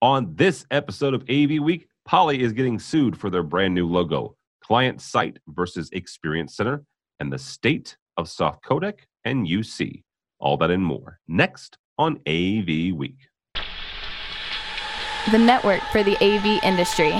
On 0.00 0.32
this 0.36 0.64
episode 0.70 1.12
of 1.12 1.22
AV 1.22 1.60
Week, 1.60 1.88
Poly 2.04 2.40
is 2.40 2.52
getting 2.52 2.78
sued 2.78 3.18
for 3.18 3.30
their 3.30 3.42
brand 3.42 3.74
new 3.74 3.84
logo, 3.84 4.36
client 4.62 5.00
site 5.00 5.40
versus 5.48 5.90
experience 5.90 6.54
center, 6.54 6.84
and 7.18 7.32
the 7.32 7.38
state 7.38 7.96
of 8.16 8.28
soft 8.28 8.64
codec 8.64 9.00
and 9.24 9.44
UC. 9.44 10.04
All 10.38 10.56
that 10.58 10.70
and 10.70 10.84
more 10.84 11.18
next 11.26 11.78
on 11.98 12.20
AV 12.28 12.94
Week. 12.94 13.16
The 15.32 15.38
network 15.38 15.82
for 15.90 16.04
the 16.04 16.16
AV 16.22 16.62
industry. 16.62 17.10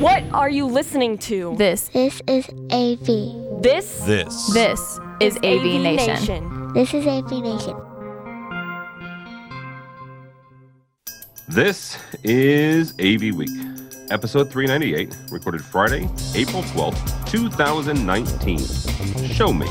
What 0.00 0.24
are 0.32 0.48
you 0.48 0.64
listening 0.64 1.18
to? 1.18 1.54
This 1.58 1.88
This 1.88 2.22
is 2.26 2.48
AV. 2.70 3.62
This 3.62 4.00
This. 4.06 4.50
this 4.54 4.98
is 5.20 5.36
AV, 5.44 5.78
Nation. 5.82 6.72
This 6.72 6.94
is 6.94 7.06
AV 7.06 7.30
Nation. 7.32 7.91
This 11.52 11.98
is 12.24 12.92
AV 12.92 13.36
Week, 13.36 13.50
episode 14.10 14.50
398, 14.50 15.14
recorded 15.30 15.62
Friday, 15.62 16.08
April 16.34 16.62
12th, 16.62 17.30
2019. 17.30 18.58
Show 19.28 19.52
me. 19.52 19.66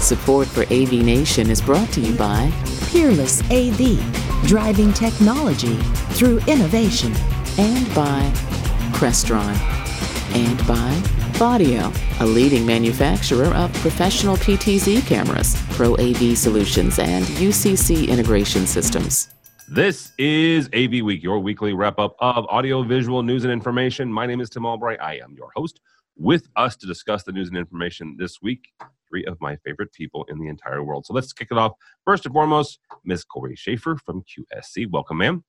Support 0.00 0.48
for 0.48 0.62
AV 0.72 0.92
Nation 0.92 1.50
is 1.50 1.60
brought 1.60 1.90
to 1.90 2.00
you 2.00 2.16
by 2.16 2.50
Peerless 2.88 3.42
AV, 3.50 4.00
driving 4.46 4.94
technology 4.94 5.76
through 6.16 6.38
innovation. 6.46 7.14
and 7.58 7.86
by 7.94 8.32
Crestron 8.96 9.54
and 10.34 10.58
by 10.66 10.94
Vaddio, 11.36 11.94
a 12.20 12.24
leading 12.24 12.64
manufacturer 12.64 13.52
of 13.54 13.70
professional 13.74 14.38
PTZ 14.38 15.06
cameras, 15.06 15.62
Pro 15.72 15.92
AV 15.98 16.38
solutions, 16.38 16.98
and 16.98 17.26
UCC 17.26 18.08
integration 18.08 18.66
systems. 18.66 19.28
This 19.72 20.10
is 20.18 20.68
AV 20.74 21.00
Week, 21.04 21.22
your 21.22 21.38
weekly 21.38 21.74
wrap 21.74 22.00
up 22.00 22.16
of 22.18 22.44
audiovisual 22.46 23.22
news 23.22 23.44
and 23.44 23.52
information. 23.52 24.12
My 24.12 24.26
name 24.26 24.40
is 24.40 24.50
Tim 24.50 24.66
Albright. 24.66 25.00
I 25.00 25.18
am 25.18 25.32
your 25.36 25.52
host. 25.54 25.80
With 26.16 26.48
us 26.56 26.74
to 26.78 26.88
discuss 26.88 27.22
the 27.22 27.30
news 27.30 27.50
and 27.50 27.56
information 27.56 28.16
this 28.18 28.42
week, 28.42 28.66
three 29.08 29.24
of 29.26 29.40
my 29.40 29.54
favorite 29.64 29.92
people 29.92 30.26
in 30.28 30.40
the 30.40 30.48
entire 30.48 30.82
world. 30.82 31.06
So 31.06 31.14
let's 31.14 31.32
kick 31.32 31.52
it 31.52 31.56
off. 31.56 31.74
First 32.04 32.26
and 32.26 32.32
foremost, 32.32 32.80
Ms. 33.04 33.22
Corey 33.22 33.54
Schaefer 33.54 33.96
from 34.04 34.24
QSC. 34.24 34.90
Welcome, 34.90 35.18
ma'am. 35.18 35.44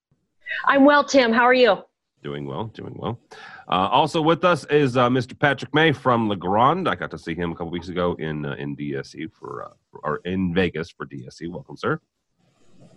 I'm 0.67 0.85
well, 0.85 1.03
Tim. 1.03 1.33
How 1.33 1.41
are 1.41 1.55
you? 1.55 1.77
Doing 2.21 2.45
well, 2.45 2.65
doing 2.65 2.93
well. 2.99 3.19
Uh, 3.67 3.89
also 3.89 4.21
with 4.21 4.45
us 4.45 4.65
is 4.65 4.97
uh, 4.97 5.09
Mr. 5.09 5.37
Patrick 5.37 5.73
May 5.73 5.93
from 5.93 6.29
Legrand. 6.29 6.87
I 6.87 6.93
got 6.93 7.09
to 7.09 7.17
see 7.17 7.33
him 7.33 7.53
a 7.53 7.55
couple 7.55 7.71
weeks 7.71 7.89
ago 7.89 8.15
in 8.19 8.45
uh, 8.45 8.53
in 8.59 8.75
DSE 8.75 9.31
for, 9.31 9.63
uh, 9.65 9.73
for 9.89 9.99
or 10.03 10.17
in 10.25 10.53
Vegas 10.53 10.91
for 10.91 11.07
DSE. 11.07 11.49
Welcome, 11.49 11.75
sir. 11.75 11.99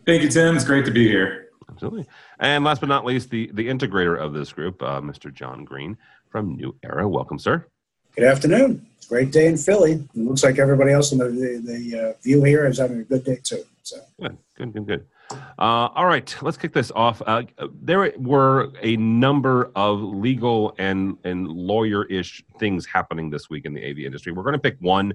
Thank 0.06 0.22
you, 0.22 0.28
Tim. 0.28 0.54
It's 0.54 0.64
great 0.64 0.84
to 0.84 0.90
be 0.90 1.08
here. 1.08 1.48
Absolutely. 1.70 2.06
And 2.38 2.62
last 2.62 2.80
but 2.80 2.88
not 2.88 3.06
least, 3.06 3.30
the 3.30 3.50
the 3.54 3.66
integrator 3.68 4.18
of 4.18 4.34
this 4.34 4.52
group, 4.52 4.82
uh, 4.82 5.00
Mr. 5.00 5.32
John 5.32 5.64
Green 5.64 5.96
from 6.28 6.56
New 6.56 6.76
Era. 6.82 7.08
Welcome, 7.08 7.38
sir. 7.38 7.66
Good 8.14 8.24
afternoon. 8.24 8.86
Great 9.08 9.32
day 9.32 9.46
in 9.46 9.56
Philly. 9.56 9.92
It 9.92 10.16
looks 10.16 10.44
like 10.44 10.58
everybody 10.58 10.92
else 10.92 11.12
in 11.12 11.18
the, 11.18 11.28
the, 11.28 11.62
the 11.64 12.00
uh, 12.00 12.12
view 12.22 12.42
here 12.44 12.66
is 12.66 12.78
having 12.78 13.00
a 13.00 13.04
good 13.04 13.24
day 13.24 13.38
too. 13.42 13.64
So 13.82 13.98
Good, 14.20 14.38
good, 14.56 14.72
good, 14.72 14.86
good. 14.86 15.06
Uh, 15.30 15.88
all 15.94 16.06
right, 16.06 16.34
let's 16.42 16.56
kick 16.56 16.72
this 16.72 16.90
off. 16.94 17.22
Uh, 17.26 17.42
there 17.82 18.12
were 18.18 18.72
a 18.82 18.96
number 18.96 19.70
of 19.74 20.00
legal 20.00 20.74
and 20.78 21.16
and 21.24 21.48
lawyer-ish 21.48 22.44
things 22.58 22.84
happening 22.84 23.30
this 23.30 23.48
week 23.48 23.64
in 23.64 23.72
the 23.72 23.84
AV 23.84 24.00
industry. 24.00 24.32
We're 24.32 24.42
going 24.42 24.54
to 24.54 24.58
pick 24.58 24.76
one. 24.80 25.14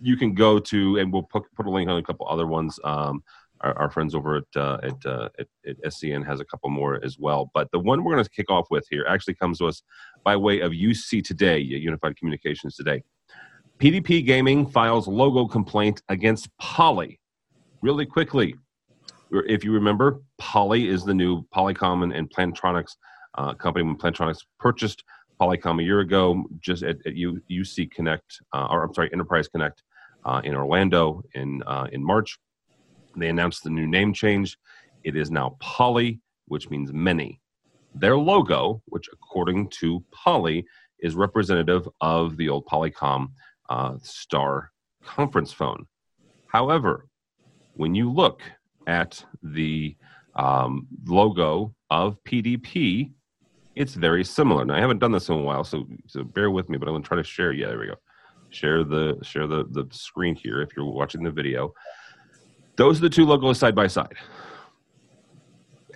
You 0.00 0.16
can 0.16 0.34
go 0.34 0.58
to, 0.58 0.98
and 0.98 1.12
we'll 1.12 1.22
put, 1.22 1.44
put 1.54 1.66
a 1.66 1.70
link 1.70 1.88
on 1.88 1.98
a 1.98 2.02
couple 2.02 2.26
other 2.28 2.46
ones. 2.46 2.80
Um, 2.84 3.22
our, 3.64 3.78
our 3.78 3.90
friends 3.90 4.14
over 4.14 4.36
at 4.36 4.56
uh, 4.56 4.78
at, 4.82 5.06
uh, 5.06 5.28
at 5.38 5.46
at 5.66 5.82
SCN 5.84 6.24
has 6.26 6.40
a 6.40 6.44
couple 6.44 6.70
more 6.70 7.02
as 7.04 7.18
well. 7.18 7.50
But 7.54 7.68
the 7.72 7.78
one 7.78 8.04
we're 8.04 8.12
going 8.12 8.24
to 8.24 8.30
kick 8.30 8.50
off 8.50 8.66
with 8.70 8.86
here 8.90 9.06
actually 9.08 9.34
comes 9.34 9.58
to 9.58 9.66
us 9.66 9.82
by 10.22 10.36
way 10.36 10.60
of 10.60 10.72
UC 10.72 11.24
Today, 11.24 11.58
Unified 11.58 12.16
Communications 12.16 12.76
Today. 12.76 13.02
PDP 13.78 14.24
Gaming 14.24 14.66
files 14.66 15.08
logo 15.08 15.46
complaint 15.46 16.02
against 16.08 16.48
Poly. 16.58 17.18
Really 17.82 18.06
quickly, 18.06 18.54
if 19.30 19.64
you 19.64 19.72
remember, 19.72 20.20
Poly 20.38 20.88
is 20.88 21.04
the 21.04 21.14
new 21.14 21.42
Polycom 21.54 22.04
and, 22.04 22.12
and 22.12 22.30
Plantronics 22.30 22.92
uh, 23.36 23.54
company. 23.54 23.84
When 23.84 23.96
Plantronics 23.96 24.44
purchased 24.58 25.02
Polycom 25.40 25.80
a 25.80 25.84
year 25.84 26.00
ago, 26.00 26.44
just 26.60 26.82
at, 26.82 26.96
at 27.06 27.14
UC 27.14 27.90
Connect, 27.90 28.40
uh, 28.52 28.68
or 28.70 28.84
I'm 28.84 28.94
sorry, 28.94 29.10
Enterprise 29.12 29.48
Connect 29.48 29.82
uh, 30.24 30.40
in 30.44 30.54
Orlando 30.54 31.22
in 31.34 31.62
uh, 31.66 31.88
in 31.92 32.04
March, 32.04 32.38
they 33.16 33.28
announced 33.28 33.62
the 33.62 33.70
new 33.70 33.86
name 33.86 34.12
change. 34.12 34.58
It 35.04 35.16
is 35.16 35.30
now 35.30 35.56
Poly, 35.60 36.20
which 36.46 36.70
means 36.70 36.92
many. 36.92 37.40
Their 37.94 38.16
logo, 38.16 38.82
which 38.86 39.08
according 39.12 39.70
to 39.80 40.04
Poly 40.12 40.64
is 41.00 41.14
representative 41.14 41.88
of 42.00 42.36
the 42.36 42.48
old 42.48 42.66
Polycom 42.66 43.28
uh, 43.68 43.94
Star 44.02 44.72
conference 45.04 45.52
phone. 45.52 45.86
However, 46.48 47.06
when 47.74 47.94
you 47.94 48.10
look 48.10 48.40
at 48.86 49.24
the 49.42 49.96
um, 50.36 50.86
logo 51.06 51.74
of 51.90 52.16
PDP, 52.24 53.12
it's 53.76 53.94
very 53.94 54.24
similar. 54.24 54.64
Now 54.64 54.74
I 54.74 54.80
haven't 54.80 55.00
done 55.00 55.12
this 55.12 55.28
in 55.28 55.34
a 55.36 55.42
while, 55.42 55.64
so 55.64 55.86
so 56.06 56.24
bear 56.24 56.50
with 56.50 56.68
me. 56.68 56.78
But 56.78 56.88
I'm 56.88 56.94
going 56.94 57.02
to 57.02 57.08
try 57.08 57.16
to 57.16 57.24
share. 57.24 57.52
Yeah, 57.52 57.68
there 57.68 57.78
we 57.78 57.86
go. 57.86 57.96
Share 58.50 58.84
the 58.84 59.18
share 59.22 59.46
the 59.46 59.64
the 59.70 59.86
screen 59.90 60.36
here 60.36 60.62
if 60.62 60.70
you're 60.76 60.86
watching 60.86 61.22
the 61.22 61.30
video. 61.30 61.72
Those 62.76 62.98
are 62.98 63.02
the 63.02 63.10
two 63.10 63.24
logos 63.24 63.58
side 63.58 63.74
by 63.74 63.86
side. 63.86 64.14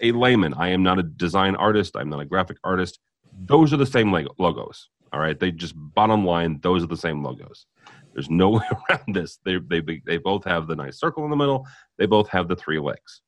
A 0.00 0.12
layman, 0.12 0.54
I 0.54 0.68
am 0.68 0.82
not 0.82 0.98
a 0.98 1.02
design 1.02 1.56
artist. 1.56 1.96
I'm 1.96 2.08
not 2.08 2.20
a 2.20 2.24
graphic 2.24 2.58
artist. 2.62 3.00
Those 3.46 3.72
are 3.72 3.76
the 3.76 3.86
same 3.86 4.12
logos. 4.38 4.88
All 5.12 5.20
right, 5.20 5.38
they 5.38 5.50
just 5.50 5.74
bottom 5.76 6.24
line. 6.24 6.60
Those 6.62 6.84
are 6.84 6.88
the 6.88 6.96
same 6.96 7.22
logos. 7.22 7.66
There's 8.12 8.30
no 8.30 8.50
way 8.50 8.64
around 8.90 9.14
this. 9.14 9.38
They 9.44 9.58
they 9.58 10.02
they 10.06 10.18
both 10.18 10.44
have 10.44 10.66
the 10.66 10.76
nice 10.76 11.00
circle 11.00 11.24
in 11.24 11.30
the 11.30 11.36
middle. 11.36 11.66
They 11.98 12.06
both 12.06 12.28
have 12.28 12.48
the 12.48 12.56
three 12.56 12.78
legs. 12.78 13.22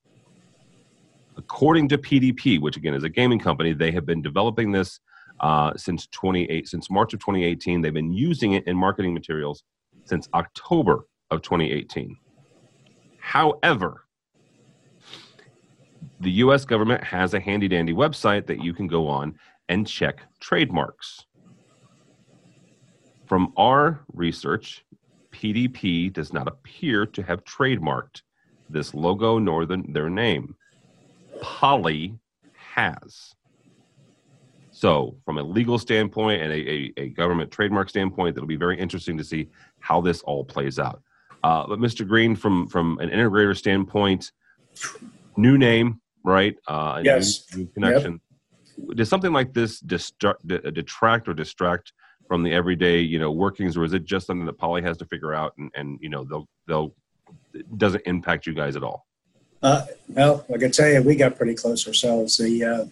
According 1.37 1.89
to 1.89 1.99
PDP, 1.99 2.61
which 2.61 2.77
again 2.77 2.95
is 2.95 3.05
a 3.05 3.09
gaming 3.09 3.39
company, 3.39 3.73
they 3.73 3.91
have 3.93 4.05
been 4.05 4.23
developing 4.23 4.73
this 4.73 5.01
uh, 5.41 5.73
since 5.77 6.07
28 6.09 6.69
since 6.69 6.91
March 6.91 7.15
of 7.15 7.21
2018. 7.21 7.81
They've 7.81 7.93
been 7.93 8.13
using 8.13 8.53
it 8.53 8.67
in 8.67 8.77
marketing 8.77 9.15
materials 9.15 9.65
since 10.05 10.29
October 10.35 11.07
of 11.31 11.43
2018. 11.43 12.17
However, 13.21 14.07
the 16.21 16.31
U.S. 16.33 16.65
government 16.65 17.03
has 17.05 17.33
a 17.35 17.41
handy 17.41 17.69
dandy 17.69 17.93
website 17.93 18.47
that 18.47 18.63
you 18.63 18.75
can 18.75 18.87
go 18.87 19.09
on 19.09 19.39
and 19.69 19.87
check 19.87 20.23
trademarks. 20.41 21.27
From 23.27 23.53
our 23.57 24.01
research, 24.13 24.85
PDP 25.31 26.13
does 26.13 26.33
not 26.33 26.49
appear 26.49 27.07
to 27.07 27.23
have 27.23 27.45
trademarked 27.45 28.23
this 28.69 28.95
logo 28.95 29.39
nor 29.39 29.65
the, 29.65 29.83
their 29.89 30.11
name. 30.11 30.57
Poly 31.41 32.19
has. 32.55 33.35
So, 34.73 35.17
from 35.25 35.39
a 35.39 35.43
legal 35.43 35.79
standpoint 35.79 36.43
and 36.43 36.53
a, 36.53 36.57
a, 36.57 36.93
a 36.97 37.09
government 37.11 37.51
trademark 37.51 37.89
standpoint, 37.89 38.37
it'll 38.37 38.47
be 38.47 38.57
very 38.57 38.79
interesting 38.79 39.17
to 39.19 39.25
see 39.25 39.49
how 39.79 40.01
this 40.01 40.23
all 40.23 40.45
plays 40.45 40.79
out. 40.79 41.03
Uh, 41.43 41.67
but 41.67 41.79
Mr. 41.79 42.07
Green, 42.07 42.37
from 42.37 42.67
from 42.67 42.99
an 42.99 43.09
integrator 43.09 43.57
standpoint, 43.57 44.33
new 45.37 45.57
name, 45.57 46.01
right? 46.25 46.57
Uh, 46.67 47.01
Yes. 47.05 47.47
New, 47.55 47.63
new 47.63 47.67
connection. 47.69 48.21
Does 48.95 49.09
something 49.09 49.33
like 49.33 49.53
this 49.53 49.81
distract, 49.81 50.47
detract 50.47 51.29
or 51.29 51.35
distract 51.35 51.93
from 52.29 52.43
the 52.43 52.53
everyday, 52.53 53.01
you 53.01 53.19
know, 53.19 53.31
workings, 53.31 53.77
or 53.77 53.85
is 53.85 53.93
it 53.93 54.05
just 54.05 54.27
something 54.27 54.47
that 54.47 54.59
Poly 54.59 54.83
has 54.83 54.97
to 54.99 55.05
figure 55.07 55.35
out, 55.35 55.53
and, 55.59 55.71
and 55.75 55.99
you 56.01 56.09
know, 56.09 56.25
they'll 56.25 56.49
they'll 56.67 56.95
it 57.53 57.79
doesn't 57.79 58.03
impact 58.07 58.47
you 58.47 58.55
guys 58.55 58.77
at 58.77 58.83
all? 58.83 59.07
uh, 59.63 59.85
well, 60.09 60.45
I 60.53 60.59
can 60.59 60.71
tell 60.71 60.89
you, 60.89 61.03
we 61.03 61.17
got 61.17 61.37
pretty 61.37 61.55
close 61.55 61.87
ourselves. 61.87 62.39
The 62.39 62.65
uh, 62.65 62.85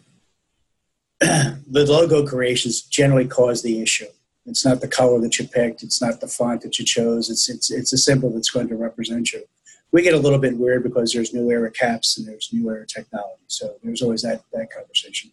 the 1.66 1.86
logo 1.86 2.26
creations 2.26 2.82
generally 2.82 3.26
cause 3.26 3.62
the 3.62 3.80
issue. 3.80 4.06
It's 4.48 4.64
not 4.64 4.80
the 4.80 4.88
color 4.88 5.20
that 5.20 5.38
you 5.38 5.46
picked. 5.46 5.82
It's 5.82 6.00
not 6.00 6.20
the 6.20 6.28
font 6.28 6.62
that 6.62 6.78
you 6.78 6.84
chose. 6.84 7.30
It's 7.30 7.48
it's 7.48 7.70
it's 7.70 7.92
a 7.92 7.98
symbol 7.98 8.30
that's 8.30 8.50
going 8.50 8.68
to 8.68 8.76
represent 8.76 9.32
you. 9.32 9.44
We 9.90 10.02
get 10.02 10.14
a 10.14 10.18
little 10.18 10.38
bit 10.38 10.58
weird 10.58 10.82
because 10.82 11.12
there's 11.12 11.32
new 11.32 11.50
era 11.50 11.70
caps 11.70 12.18
and 12.18 12.26
there's 12.26 12.50
new 12.52 12.68
era 12.70 12.86
technology. 12.86 13.42
So 13.46 13.76
there's 13.82 14.02
always 14.02 14.22
that 14.22 14.42
that 14.52 14.70
conversation. 14.72 15.30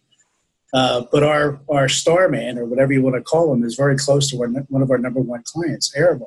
Uh, 0.72 1.04
but 1.12 1.22
our 1.22 1.60
our 1.70 1.88
Starman 1.88 2.58
or 2.58 2.64
whatever 2.64 2.92
you 2.92 3.02
want 3.02 3.16
to 3.16 3.22
call 3.22 3.52
him 3.52 3.64
is 3.64 3.74
very 3.74 3.96
close 3.96 4.28
to 4.30 4.36
one 4.36 4.82
of 4.82 4.90
our 4.90 4.98
number 4.98 5.20
one 5.20 5.42
clients, 5.44 5.94
Aramark. 5.96 6.26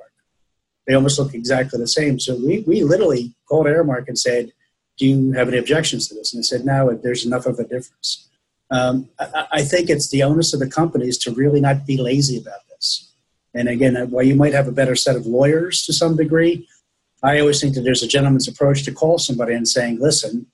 They 0.88 0.96
almost 0.96 1.20
look 1.20 1.36
exactly 1.36 1.80
the 1.80 1.88
same. 1.88 2.20
So 2.20 2.36
we 2.36 2.64
we 2.66 2.84
literally 2.84 3.36
called 3.48 3.68
Aramark 3.68 4.08
and 4.08 4.18
said, 4.18 4.52
"Do 4.98 5.06
you 5.06 5.32
have 5.34 5.48
any 5.48 5.58
objections 5.58 6.08
to 6.08 6.16
this?" 6.16 6.34
And 6.34 6.42
they 6.42 6.46
said, 6.46 6.66
"No, 6.66 6.94
there's 6.94 7.26
enough 7.26 7.46
of 7.46 7.60
a 7.60 7.64
difference." 7.64 8.29
Um, 8.72 9.10
I, 9.20 9.48
I 9.52 9.62
think 9.64 9.90
it's 9.90 10.10
the 10.10 10.24
onus 10.24 10.54
of 10.54 10.60
the 10.60 10.70
companies 10.70 11.18
to 11.20 11.32
really 11.32 11.62
not 11.62 11.86
be 11.86 11.98
lazy 11.98 12.38
about 12.38 12.68
this. 12.70 13.12
And 13.54 13.68
again, 13.68 13.96
while 14.12 14.24
you 14.24 14.36
might 14.36 14.54
have 14.54 14.68
a 14.68 14.72
better 14.72 14.96
set 14.96 15.16
of 15.16 15.26
lawyers 15.26 15.84
to 15.86 15.94
some 15.94 16.16
degree, 16.16 16.68
I 17.24 17.40
always 17.40 17.60
think 17.60 17.76
that 17.76 17.82
there's 17.82 18.04
a 18.04 18.08
gentleman's 18.08 18.48
approach 18.48 18.84
to 18.84 18.92
call 18.92 19.18
somebody 19.18 19.54
and 19.54 19.68
saying, 19.68 20.00
listen, 20.00 20.46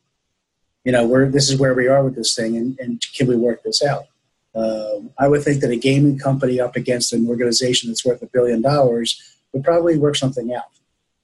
you 0.83 0.91
know, 0.91 1.05
we're, 1.05 1.29
this 1.29 1.49
is 1.49 1.59
where 1.59 1.73
we 1.73 1.87
are 1.87 2.03
with 2.03 2.15
this 2.15 2.35
thing, 2.35 2.55
and, 2.55 2.79
and 2.79 3.03
can 3.15 3.27
we 3.27 3.35
work 3.35 3.63
this 3.63 3.83
out? 3.83 4.05
Um, 4.55 5.11
I 5.19 5.27
would 5.27 5.43
think 5.43 5.61
that 5.61 5.71
a 5.71 5.75
gaming 5.75 6.17
company 6.17 6.59
up 6.59 6.75
against 6.75 7.11
an 7.11 7.27
organization 7.27 7.89
that's 7.89 8.05
worth 8.05 8.21
a 8.21 8.27
billion 8.27 8.61
dollars 8.61 9.37
would 9.51 9.63
probably 9.63 9.97
work 9.97 10.15
something 10.15 10.53
out. 10.53 10.63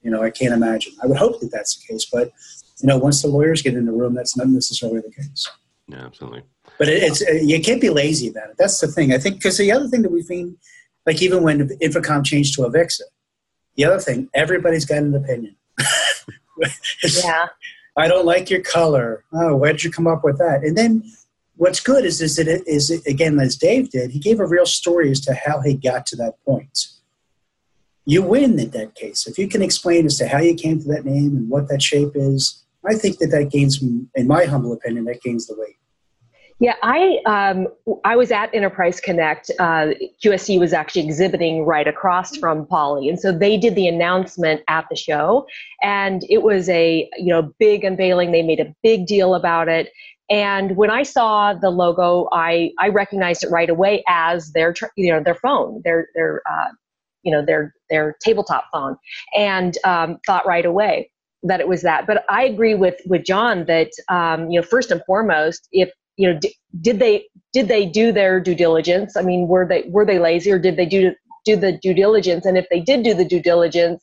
You 0.02 0.10
know, 0.10 0.22
I 0.22 0.30
can't 0.30 0.52
imagine. 0.52 0.92
I 1.02 1.06
would 1.06 1.16
hope 1.16 1.40
that 1.40 1.52
that's 1.52 1.76
the 1.76 1.86
case, 1.86 2.06
but 2.12 2.32
you 2.80 2.88
know, 2.88 2.98
once 2.98 3.22
the 3.22 3.28
lawyers 3.28 3.62
get 3.62 3.74
in 3.74 3.86
the 3.86 3.92
room, 3.92 4.14
that's 4.14 4.36
not 4.36 4.48
necessarily 4.48 5.00
the 5.00 5.10
case. 5.10 5.48
Yeah, 5.86 6.04
absolutely. 6.04 6.42
But 6.82 6.88
it, 6.88 7.04
it's 7.04 7.22
uh, 7.22 7.34
you 7.34 7.62
can't 7.62 7.80
be 7.80 7.90
lazy 7.90 8.26
about 8.26 8.50
it. 8.50 8.56
That's 8.58 8.80
the 8.80 8.88
thing. 8.88 9.12
I 9.12 9.18
think 9.18 9.36
because 9.36 9.56
the 9.56 9.70
other 9.70 9.86
thing 9.86 10.02
that 10.02 10.10
we've 10.10 10.24
seen, 10.24 10.56
like 11.06 11.22
even 11.22 11.44
when 11.44 11.68
InfoComm 11.68 12.24
changed 12.24 12.56
to 12.56 12.62
Avixa, 12.62 13.02
the 13.76 13.84
other 13.84 14.00
thing 14.00 14.28
everybody's 14.34 14.84
got 14.84 14.98
an 14.98 15.14
opinion. 15.14 15.54
yeah. 17.22 17.46
I 17.96 18.08
don't 18.08 18.26
like 18.26 18.50
your 18.50 18.62
color. 18.62 19.22
Oh, 19.32 19.54
where 19.54 19.70
did 19.70 19.84
you 19.84 19.92
come 19.92 20.08
up 20.08 20.24
with 20.24 20.38
that? 20.38 20.64
And 20.64 20.76
then 20.76 21.04
what's 21.54 21.78
good 21.78 22.04
is, 22.04 22.20
is 22.20 22.34
that 22.34 22.48
it 22.48 22.66
is 22.66 22.90
again 23.06 23.38
as 23.38 23.54
Dave 23.54 23.90
did, 23.90 24.10
he 24.10 24.18
gave 24.18 24.40
a 24.40 24.44
real 24.44 24.66
story 24.66 25.08
as 25.08 25.20
to 25.20 25.34
how 25.34 25.60
he 25.60 25.74
got 25.74 26.04
to 26.06 26.16
that 26.16 26.34
point. 26.44 26.88
You 28.06 28.22
win 28.24 28.58
in 28.58 28.70
that 28.70 28.96
case 28.96 29.28
if 29.28 29.38
you 29.38 29.46
can 29.46 29.62
explain 29.62 30.04
as 30.06 30.18
to 30.18 30.26
how 30.26 30.38
you 30.38 30.56
came 30.56 30.80
to 30.80 30.88
that 30.88 31.04
name 31.04 31.36
and 31.36 31.48
what 31.48 31.68
that 31.68 31.80
shape 31.80 32.16
is. 32.16 32.64
I 32.84 32.96
think 32.96 33.18
that 33.18 33.28
that 33.28 33.52
gains, 33.52 33.80
in 33.80 34.26
my 34.26 34.46
humble 34.46 34.72
opinion, 34.72 35.04
that 35.04 35.22
gains 35.22 35.46
the 35.46 35.54
weight. 35.56 35.76
Yeah, 36.62 36.76
I 36.84 37.18
um, 37.26 37.66
I 38.04 38.14
was 38.14 38.30
at 38.30 38.54
Enterprise 38.54 39.00
Connect. 39.00 39.50
Uh, 39.58 39.94
QSC 40.24 40.60
was 40.60 40.72
actually 40.72 41.02
exhibiting 41.02 41.66
right 41.66 41.88
across 41.88 42.36
from 42.36 42.66
Poly, 42.66 43.08
and 43.08 43.18
so 43.18 43.36
they 43.36 43.56
did 43.56 43.74
the 43.74 43.88
announcement 43.88 44.62
at 44.68 44.86
the 44.88 44.94
show, 44.94 45.44
and 45.82 46.22
it 46.30 46.44
was 46.44 46.68
a 46.68 47.10
you 47.18 47.30
know 47.30 47.52
big 47.58 47.82
unveiling. 47.82 48.30
They 48.30 48.42
made 48.42 48.60
a 48.60 48.72
big 48.80 49.06
deal 49.06 49.34
about 49.34 49.66
it, 49.68 49.90
and 50.30 50.76
when 50.76 50.88
I 50.88 51.02
saw 51.02 51.52
the 51.52 51.68
logo, 51.68 52.28
I 52.30 52.70
I 52.78 52.90
recognized 52.90 53.42
it 53.42 53.50
right 53.50 53.68
away 53.68 54.04
as 54.06 54.52
their 54.52 54.72
you 54.94 55.12
know 55.12 55.20
their 55.20 55.34
phone, 55.34 55.82
their 55.84 56.10
their 56.14 56.42
uh, 56.48 56.68
you 57.24 57.32
know 57.32 57.44
their 57.44 57.74
their 57.90 58.14
tabletop 58.22 58.66
phone, 58.72 58.96
and 59.36 59.76
um, 59.82 60.20
thought 60.28 60.46
right 60.46 60.64
away 60.64 61.10
that 61.42 61.58
it 61.58 61.66
was 61.66 61.82
that. 61.82 62.06
But 62.06 62.24
I 62.28 62.44
agree 62.44 62.76
with 62.76 63.00
with 63.06 63.24
John 63.24 63.64
that 63.64 63.90
um, 64.08 64.48
you 64.48 64.60
know 64.60 64.64
first 64.64 64.92
and 64.92 65.02
foremost, 65.06 65.66
if 65.72 65.90
you 66.16 66.32
know, 66.32 66.38
did 66.80 66.98
they 66.98 67.26
did 67.52 67.68
they 67.68 67.86
do 67.86 68.12
their 68.12 68.40
due 68.40 68.54
diligence? 68.54 69.16
I 69.16 69.22
mean, 69.22 69.48
were 69.48 69.66
they 69.66 69.84
were 69.88 70.04
they 70.04 70.18
lazy 70.18 70.50
or 70.50 70.58
did 70.58 70.76
they 70.76 70.86
do 70.86 71.14
do 71.44 71.56
the 71.56 71.72
due 71.72 71.94
diligence? 71.94 72.46
And 72.46 72.56
if 72.56 72.66
they 72.70 72.80
did 72.80 73.02
do 73.02 73.14
the 73.14 73.24
due 73.24 73.40
diligence, 73.40 74.02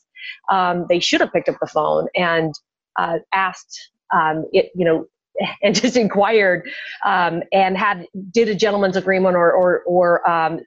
um, 0.51 0.85
they 0.89 0.99
should 0.99 1.21
have 1.21 1.31
picked 1.31 1.49
up 1.49 1.57
the 1.61 1.67
phone 1.67 2.07
and 2.15 2.53
uh, 2.97 3.19
asked 3.33 3.91
um, 4.13 4.45
it, 4.51 4.71
you 4.75 4.85
know, 4.85 5.05
and 5.63 5.75
just 5.75 5.97
inquired 5.97 6.67
um, 7.05 7.43
and 7.53 7.77
had 7.77 8.05
did 8.31 8.49
a 8.49 8.55
gentleman's 8.55 8.97
agreement 8.97 9.35
or 9.35 9.51
or 9.51 9.83
or 9.85 10.29
um, 10.29 10.59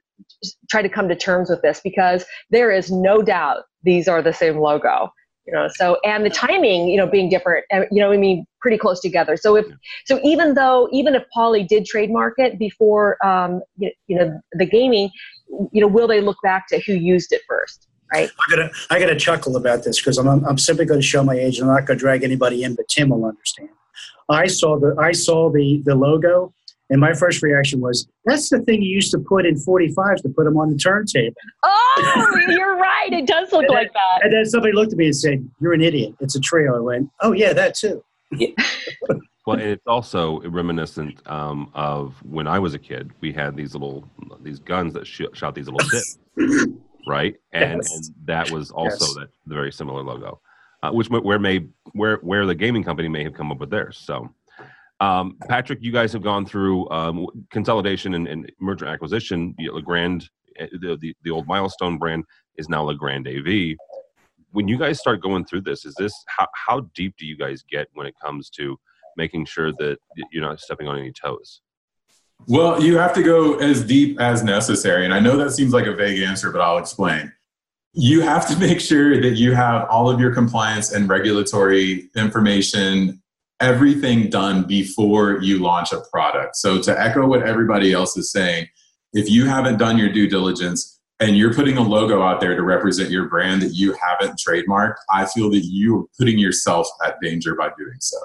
try 0.69 0.81
to 0.81 0.89
come 0.89 1.07
to 1.07 1.15
terms 1.15 1.49
with 1.49 1.61
this 1.61 1.81
because 1.83 2.25
there 2.49 2.71
is 2.71 2.91
no 2.91 3.21
doubt 3.21 3.63
these 3.83 4.07
are 4.07 4.21
the 4.21 4.33
same 4.33 4.57
logo 4.57 5.11
you 5.45 5.53
know 5.53 5.67
so 5.75 5.97
and 6.03 6.25
the 6.25 6.29
timing 6.29 6.87
you 6.87 6.97
know 6.97 7.07
being 7.07 7.29
different 7.29 7.65
you 7.91 7.99
know 7.99 8.11
i 8.11 8.17
mean 8.17 8.45
pretty 8.63 8.77
close 8.77 9.01
together. 9.01 9.37
So 9.37 9.55
if 9.57 9.67
so 10.05 10.19
even 10.23 10.55
though 10.55 10.89
even 10.91 11.13
if 11.13 11.23
poly 11.31 11.63
did 11.63 11.85
trademark 11.85 12.35
it 12.37 12.57
before 12.57 13.23
um, 13.23 13.61
you, 13.77 13.91
you 14.07 14.17
know 14.17 14.41
the 14.53 14.65
gaming 14.65 15.11
you 15.71 15.81
know 15.81 15.87
will 15.87 16.07
they 16.07 16.21
look 16.21 16.37
back 16.41 16.67
to 16.69 16.79
who 16.79 16.93
used 16.93 17.31
it 17.31 17.41
first 17.47 17.87
right? 18.11 18.29
I 18.29 18.55
gotta 18.55 18.71
i 18.89 18.99
gotta 18.99 19.15
chuckle 19.15 19.55
about 19.55 19.83
this 19.83 19.99
because 19.99 20.17
I'm, 20.17 20.27
I'm 20.27 20.57
simply 20.57 20.85
going 20.85 21.01
to 21.01 21.05
show 21.05 21.23
my 21.23 21.35
age 21.35 21.59
i'm 21.59 21.67
not 21.67 21.85
going 21.85 21.99
to 21.99 22.01
drag 22.01 22.23
anybody 22.23 22.63
in 22.63 22.73
but 22.73 22.87
tim 22.87 23.09
will 23.09 23.25
understand. 23.25 23.69
I 24.29 24.47
saw 24.47 24.79
the 24.79 24.95
i 24.97 25.11
saw 25.11 25.51
the 25.51 25.83
the 25.85 25.93
logo 25.93 26.53
and 26.93 27.01
my 27.01 27.11
first 27.11 27.41
reaction 27.41 27.81
was, 27.81 28.07
that's 28.23 28.49
the 28.49 28.61
thing 28.61 28.83
you 28.83 28.93
used 28.93 29.09
to 29.11 29.17
put 29.17 29.47
in 29.47 29.55
45s 29.55 30.21
to 30.21 30.29
put 30.29 30.43
them 30.43 30.57
on 30.57 30.69
the 30.69 30.77
turntable. 30.77 31.33
Oh, 31.63 32.43
you're 32.49 32.77
right. 32.77 33.11
It 33.11 33.25
does 33.25 33.51
look 33.51 33.67
like 33.67 33.87
then, 33.87 33.93
that. 33.93 34.25
And 34.25 34.33
then 34.33 34.45
somebody 34.45 34.73
looked 34.73 34.91
at 34.91 34.99
me 34.99 35.05
and 35.05 35.15
said, 35.15 35.49
You're 35.59 35.73
an 35.73 35.81
idiot. 35.81 36.13
It's 36.19 36.35
a 36.35 36.39
trio. 36.39 36.77
I 36.77 36.79
went, 36.81 37.09
Oh, 37.21 37.31
yeah, 37.31 37.51
that 37.53 37.73
too. 37.73 38.03
well, 39.47 39.59
it's 39.59 39.87
also 39.87 40.41
reminiscent 40.41 41.19
um, 41.27 41.71
of 41.73 42.13
when 42.23 42.45
I 42.45 42.59
was 42.59 42.75
a 42.75 42.79
kid. 42.79 43.09
We 43.21 43.33
had 43.33 43.57
these 43.57 43.73
little 43.73 44.07
these 44.41 44.59
guns 44.59 44.93
that 44.93 45.07
sh- 45.07 45.33
shot 45.33 45.55
these 45.55 45.67
little 45.67 45.89
tips, 45.89 46.19
right? 47.07 47.35
And, 47.53 47.81
yes. 47.81 47.91
and, 47.91 48.15
that 48.25 48.51
was 48.51 48.69
also 48.69 49.05
yes. 49.05 49.15
that 49.15 49.29
the 49.47 49.55
very 49.55 49.71
similar 49.71 50.03
logo, 50.03 50.39
uh, 50.83 50.91
which 50.91 51.09
where 51.09 51.39
may 51.39 51.65
where 51.93 52.17
where 52.17 52.45
the 52.45 52.55
gaming 52.55 52.83
company 52.83 53.07
may 53.07 53.23
have 53.23 53.33
come 53.33 53.51
up 53.51 53.57
with 53.57 53.71
theirs. 53.71 53.97
So 53.97 54.31
um, 55.03 55.37
Patrick, 55.49 55.79
you 55.81 55.91
guys 55.91 56.13
have 56.13 56.23
gone 56.23 56.45
through 56.45 56.89
um, 56.89 57.27
consolidation 57.51 58.13
and, 58.13 58.27
and, 58.27 58.49
merger 58.59 58.85
acquisition. 58.85 59.53
Legrand, 59.59 60.29
eh, 60.57 60.67
the, 60.79 60.97
the, 61.01 61.13
the 61.23 61.29
old 61.29 61.45
Milestone 61.45 61.97
brand 61.97 62.23
is 62.55 62.69
now 62.69 62.83
Legrand 62.83 63.27
AV. 63.27 63.75
When 64.51 64.67
you 64.67 64.77
guys 64.77 64.99
start 64.99 65.21
going 65.21 65.43
through 65.43 65.61
this, 65.61 65.83
is 65.83 65.93
this 65.95 66.13
how, 66.27 66.47
how 66.53 66.81
deep 66.95 67.15
do 67.17 67.25
you 67.25 67.35
guys 67.35 67.63
get 67.69 67.87
when 67.93 68.07
it 68.07 68.13
comes 68.23 68.49
to 68.51 68.77
making 69.17 69.45
sure 69.45 69.73
that 69.73 69.97
you're 70.31 70.43
not 70.43 70.61
stepping 70.61 70.87
on 70.87 70.97
any 70.97 71.11
toes? 71.11 71.61
Well, 72.47 72.81
you 72.81 72.97
have 72.97 73.13
to 73.13 73.23
go 73.23 73.55
as 73.55 73.83
deep 73.83 74.21
as 74.21 74.43
necessary. 74.43 75.05
And 75.05 75.13
I 75.13 75.19
know 75.19 75.35
that 75.37 75.51
seems 75.51 75.73
like 75.73 75.85
a 75.85 75.93
vague 75.93 76.21
answer, 76.21 76.51
but 76.51 76.61
I'll 76.61 76.77
explain. 76.77 77.33
You 77.93 78.21
have 78.21 78.47
to 78.47 78.57
make 78.67 78.79
sure 78.79 79.19
that 79.21 79.31
you 79.31 79.53
have 79.53 79.89
all 79.89 80.09
of 80.09 80.19
your 80.19 80.33
compliance 80.33 80.93
and 80.93 81.09
regulatory 81.09 82.09
information 82.15 83.22
everything 83.63 84.29
done 84.29 84.63
before 84.63 85.41
you 85.41 85.59
launch 85.59 85.93
a 85.93 86.01
product. 86.11 86.57
So, 86.57 86.81
to 86.81 86.99
echo 86.99 87.25
what 87.25 87.43
everybody 87.43 87.93
else 87.93 88.17
is 88.17 88.31
saying, 88.31 88.67
if 89.13 89.29
you 89.29 89.45
haven't 89.45 89.77
done 89.77 89.97
your 89.97 90.11
due 90.11 90.27
diligence 90.27 90.99
and 91.19 91.37
you're 91.37 91.53
putting 91.53 91.77
a 91.77 91.81
logo 91.81 92.21
out 92.21 92.41
there 92.41 92.55
to 92.55 92.61
represent 92.61 93.09
your 93.09 93.29
brand 93.29 93.61
that 93.61 93.73
you 93.73 93.95
haven't 94.03 94.37
trademarked, 94.37 94.95
I 95.11 95.25
feel 95.25 95.49
that 95.51 95.61
you're 95.63 96.05
putting 96.19 96.37
yourself 96.37 96.87
at 97.05 97.15
danger 97.21 97.55
by 97.55 97.69
doing 97.77 97.97
so. 97.99 98.17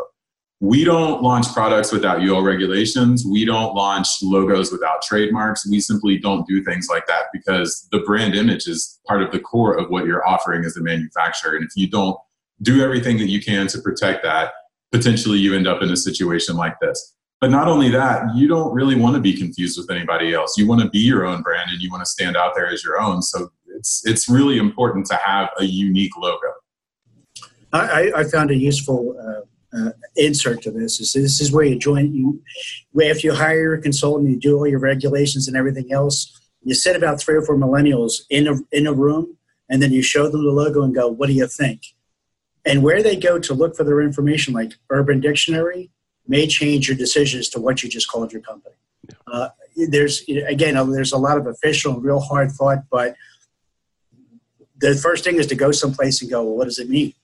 We 0.61 0.82
don't 0.82 1.23
launch 1.23 1.46
products 1.52 1.93
without 1.93 2.20
UL 2.20 2.43
regulations. 2.43 3.25
We 3.25 3.44
don't 3.44 3.76
launch 3.76 4.08
logos 4.20 4.73
without 4.73 5.02
trademarks. 5.02 5.69
We 5.69 5.79
simply 5.79 6.19
don't 6.19 6.49
do 6.49 6.64
things 6.64 6.88
like 6.90 7.06
that 7.06 7.26
because 7.32 7.87
the 7.93 8.00
brand 8.00 8.35
image 8.35 8.67
is 8.67 8.99
part 9.06 9.23
of 9.23 9.31
the 9.31 9.38
core 9.38 9.79
of 9.79 9.88
what 9.88 10.05
you're 10.05 10.26
offering 10.26 10.64
as 10.64 10.76
a 10.76 10.82
manufacturer. 10.82 11.55
And 11.55 11.64
if 11.64 11.70
you 11.76 11.88
don't 11.88 12.19
do 12.61 12.82
everything 12.82 13.19
that 13.19 13.29
you 13.29 13.40
can 13.40 13.69
to 13.69 13.81
protect 13.81 14.25
that, 14.25 14.50
potentially 14.93 15.38
you 15.38 15.55
end 15.55 15.67
up 15.67 15.82
in 15.82 15.90
a 15.90 15.96
situation 15.96 16.56
like 16.56 16.79
this. 16.81 17.14
But 17.40 17.50
not 17.50 17.69
only 17.69 17.88
that, 17.90 18.35
you 18.35 18.49
don't 18.49 18.75
really 18.75 18.97
want 18.97 19.14
to 19.14 19.21
be 19.21 19.33
confused 19.33 19.78
with 19.78 19.90
anybody 19.90 20.35
else. 20.35 20.59
You 20.59 20.66
want 20.66 20.83
to 20.83 20.88
be 20.88 20.99
your 20.99 21.25
own 21.25 21.42
brand 21.42 21.71
and 21.71 21.80
you 21.80 21.90
want 21.90 22.02
to 22.02 22.11
stand 22.11 22.37
out 22.37 22.54
there 22.57 22.68
as 22.68 22.83
your 22.83 23.00
own. 23.00 23.23
So 23.23 23.50
it's 23.76 24.02
it's 24.04 24.28
really 24.28 24.59
important 24.59 25.07
to 25.07 25.14
have 25.14 25.50
a 25.59 25.64
unique 25.64 26.16
logo. 26.16 26.52
I, 27.73 28.11
I 28.16 28.25
found 28.25 28.50
a 28.50 28.57
useful 28.57 29.14
uh, 29.21 29.78
uh, 29.78 29.90
insert 30.16 30.62
to 30.62 30.71
this. 30.71 31.00
Is 31.00 31.12
this 31.12 31.40
is 31.40 31.52
where 31.52 31.64
you 31.64 31.78
join 31.78 32.12
you 32.14 32.42
Where 32.92 33.11
after 33.11 33.26
you 33.26 33.35
hire 33.35 33.75
a 33.75 33.80
consultant, 33.80 34.30
you 34.30 34.38
do 34.38 34.57
all 34.57 34.66
your 34.66 34.80
regulations 34.80 35.47
and 35.47 35.57
everything 35.57 35.92
else. 35.92 36.35
You 36.62 36.75
sit 36.75 36.97
about 36.97 37.21
three 37.21 37.37
or 37.37 37.42
four 37.42 37.57
millennials 37.57 38.23
in 38.30 38.49
a 38.49 38.54
in 38.73 38.87
a 38.87 38.92
room, 38.92 39.37
and 39.68 39.83
then 39.83 39.92
you 39.92 40.02
show 40.02 40.28
them 40.28 40.45
the 40.45 40.50
logo 40.50 40.83
and 40.83 40.95
go, 40.95 41.09
"What 41.09 41.28
do 41.28 41.35
you 41.35 41.47
think?" 41.47 41.83
And 42.68 42.82
where 42.82 43.02
they 43.02 43.16
go 43.16 43.38
to 43.38 43.54
look 43.54 43.75
for 43.75 43.82
their 43.82 44.02
information, 44.02 44.52
like 44.52 44.75
Urban 44.90 45.20
Dictionary, 45.20 45.90
may 46.26 46.46
change 46.46 46.87
your 46.87 46.98
decision 46.98 47.40
as 47.40 47.48
to 47.50 47.60
what 47.60 47.82
you 47.82 47.88
just 47.88 48.10
called 48.10 48.30
your 48.30 48.42
company. 48.42 48.75
Uh, 49.26 49.48
there's 49.75 50.22
again, 50.28 50.75
there's 50.92 51.12
a 51.12 51.18
lot 51.18 51.38
of 51.38 51.46
official, 51.46 51.98
real 51.98 52.20
hard 52.20 52.52
thought, 52.52 52.84
but 52.90 53.16
the 54.76 54.94
first 54.94 55.25
thing 55.25 55.37
is 55.37 55.46
to 55.46 55.54
go 55.54 55.72
someplace 55.72 56.20
and 56.20 56.30
go, 56.30 56.42
well, 56.42 56.56
what 56.56 56.64
does 56.66 56.78
it 56.78 56.90
mean? 56.90 57.14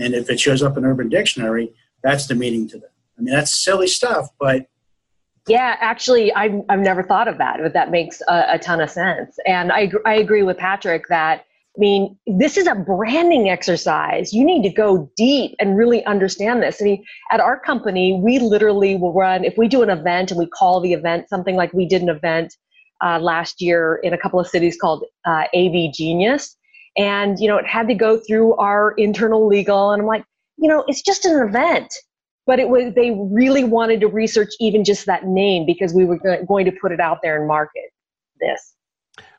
And 0.00 0.14
if 0.14 0.28
it 0.28 0.40
shows 0.40 0.64
up 0.64 0.76
in 0.76 0.84
Urban 0.84 1.08
Dictionary, 1.08 1.72
that's 2.02 2.26
the 2.26 2.34
meaning 2.34 2.68
to 2.70 2.78
them. 2.78 2.90
I 3.16 3.22
mean, 3.22 3.32
that's 3.32 3.54
silly 3.54 3.86
stuff, 3.86 4.28
but 4.40 4.66
yeah, 5.46 5.76
actually, 5.80 6.32
I've, 6.34 6.60
I've 6.68 6.80
never 6.80 7.02
thought 7.02 7.26
of 7.26 7.38
that, 7.38 7.60
but 7.62 7.72
that 7.72 7.90
makes 7.90 8.20
a, 8.28 8.44
a 8.48 8.58
ton 8.58 8.82
of 8.82 8.90
sense. 8.90 9.38
And 9.46 9.72
I, 9.72 9.90
I 10.04 10.16
agree 10.16 10.42
with 10.42 10.58
Patrick 10.58 11.08
that 11.08 11.46
I 11.78 11.80
mean, 11.80 12.18
this 12.26 12.56
is 12.56 12.66
a 12.66 12.74
branding 12.74 13.50
exercise. 13.50 14.32
You 14.32 14.44
need 14.44 14.64
to 14.64 14.68
go 14.68 15.08
deep 15.16 15.54
and 15.60 15.76
really 15.76 16.04
understand 16.06 16.60
this. 16.60 16.82
I 16.82 16.84
mean, 16.84 17.04
at 17.30 17.38
our 17.38 17.60
company, 17.60 18.20
we 18.20 18.40
literally 18.40 18.96
will 18.96 19.12
run, 19.12 19.44
if 19.44 19.56
we 19.56 19.68
do 19.68 19.84
an 19.84 19.90
event 19.90 20.32
and 20.32 20.40
we 20.40 20.46
call 20.46 20.80
the 20.80 20.92
event 20.92 21.28
something 21.28 21.54
like 21.54 21.72
we 21.72 21.86
did 21.86 22.02
an 22.02 22.08
event 22.08 22.52
uh, 23.00 23.20
last 23.20 23.60
year 23.60 24.00
in 24.02 24.12
a 24.12 24.18
couple 24.18 24.40
of 24.40 24.48
cities 24.48 24.76
called 24.80 25.04
uh, 25.24 25.44
AV 25.54 25.92
Genius. 25.94 26.56
And, 26.96 27.38
you 27.38 27.46
know, 27.46 27.58
it 27.58 27.66
had 27.66 27.86
to 27.86 27.94
go 27.94 28.18
through 28.26 28.54
our 28.54 28.90
internal 28.98 29.46
legal. 29.46 29.92
And 29.92 30.02
I'm 30.02 30.08
like, 30.08 30.24
you 30.56 30.68
know, 30.68 30.84
it's 30.88 31.02
just 31.02 31.24
an 31.26 31.46
event. 31.46 31.94
But 32.44 32.58
it 32.58 32.70
was, 32.70 32.92
they 32.96 33.12
really 33.30 33.62
wanted 33.62 34.00
to 34.00 34.08
research 34.08 34.48
even 34.58 34.82
just 34.82 35.06
that 35.06 35.26
name 35.26 35.64
because 35.64 35.94
we 35.94 36.04
were 36.04 36.18
going 36.18 36.64
to 36.64 36.72
put 36.72 36.90
it 36.90 36.98
out 36.98 37.18
there 37.22 37.38
and 37.38 37.46
market 37.46 37.84
this. 38.40 38.74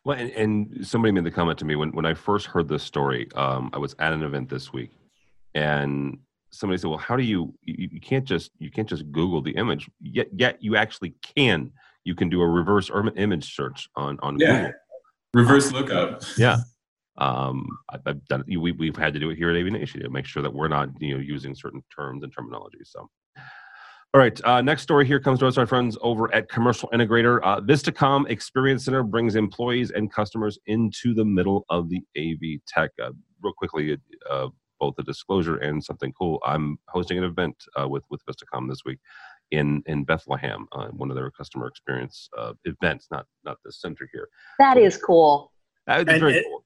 Well, 0.05 0.17
and, 0.17 0.31
and, 0.31 0.87
somebody 0.87 1.11
made 1.11 1.25
the 1.25 1.31
comment 1.31 1.59
to 1.59 1.65
me 1.65 1.75
when, 1.75 1.91
when 1.91 2.05
I 2.05 2.13
first 2.13 2.47
heard 2.47 2.67
this 2.67 2.83
story. 2.83 3.27
Um, 3.35 3.69
I 3.73 3.77
was 3.77 3.95
at 3.99 4.13
an 4.13 4.23
event 4.23 4.49
this 4.49 4.71
week, 4.71 4.91
and 5.55 6.17
somebody 6.51 6.79
said, 6.79 6.89
"Well, 6.89 6.97
how 6.97 7.15
do 7.15 7.23
you, 7.23 7.53
you? 7.63 7.89
You 7.91 7.99
can't 7.99 8.25
just 8.25 8.51
you 8.59 8.71
can't 8.71 8.87
just 8.87 9.11
Google 9.11 9.41
the 9.41 9.51
image. 9.51 9.89
Yet, 10.01 10.27
yet 10.33 10.63
you 10.63 10.75
actually 10.75 11.15
can. 11.35 11.71
You 12.05 12.15
can 12.15 12.29
do 12.29 12.41
a 12.41 12.47
reverse 12.47 12.89
image 13.17 13.55
search 13.55 13.89
on 13.95 14.17
on 14.21 14.39
yeah. 14.39 14.47
Google. 14.47 14.73
Reverse 15.33 15.71
lookup. 15.71 16.23
Yeah. 16.37 16.57
Um, 17.19 17.67
I've 17.89 18.25
done. 18.27 18.45
We, 18.47 18.71
we've 18.71 18.95
had 18.95 19.13
to 19.13 19.19
do 19.19 19.29
it 19.29 19.35
here 19.37 19.49
at 19.49 19.57
AV 19.57 19.73
Nation 19.73 20.01
to 20.01 20.09
make 20.09 20.25
sure 20.25 20.41
that 20.41 20.53
we're 20.53 20.69
not, 20.69 20.89
you 21.01 21.15
know, 21.15 21.21
using 21.21 21.53
certain 21.53 21.83
terms 21.93 22.23
and 22.23 22.33
terminology. 22.33 22.79
So, 22.85 23.09
all 24.13 24.19
right. 24.19 24.39
Uh, 24.43 24.61
next 24.61 24.81
story 24.81 25.05
here 25.05 25.19
comes 25.19 25.39
to 25.39 25.47
us, 25.47 25.57
our 25.57 25.67
friends 25.67 25.95
over 26.01 26.33
at 26.33 26.49
Commercial 26.49 26.89
Integrator. 26.89 27.39
Uh, 27.43 27.61
Vistacom 27.61 28.27
Experience 28.29 28.85
Center 28.85 29.03
brings 29.03 29.35
employees 29.35 29.91
and 29.91 30.11
customers 30.11 30.57
into 30.65 31.13
the 31.13 31.23
middle 31.23 31.63
of 31.69 31.89
the 31.89 32.01
AV 32.17 32.59
tech. 32.67 32.89
Uh, 33.01 33.11
real 33.41 33.53
quickly, 33.53 33.95
uh, 34.27 34.47
both 34.79 34.95
a 34.97 35.03
disclosure 35.03 35.57
and 35.57 35.83
something 35.83 36.11
cool. 36.13 36.39
I'm 36.43 36.79
hosting 36.87 37.19
an 37.19 37.23
event 37.23 37.55
uh, 37.79 37.87
with 37.87 38.03
with 38.09 38.21
Vistacom 38.25 38.67
this 38.67 38.81
week 38.83 38.97
in 39.51 39.83
in 39.85 40.05
Bethlehem, 40.05 40.67
uh, 40.71 40.87
one 40.87 41.11
of 41.11 41.15
their 41.15 41.29
customer 41.31 41.67
experience 41.67 42.29
uh, 42.37 42.53
events, 42.65 43.07
not 43.11 43.25
not 43.45 43.57
the 43.63 43.71
center 43.71 44.09
here. 44.11 44.27
That 44.57 44.77
is 44.77 44.97
cool. 44.97 45.51
That 45.87 46.07
is 46.09 46.19
very 46.19 46.43
cool. 46.43 46.63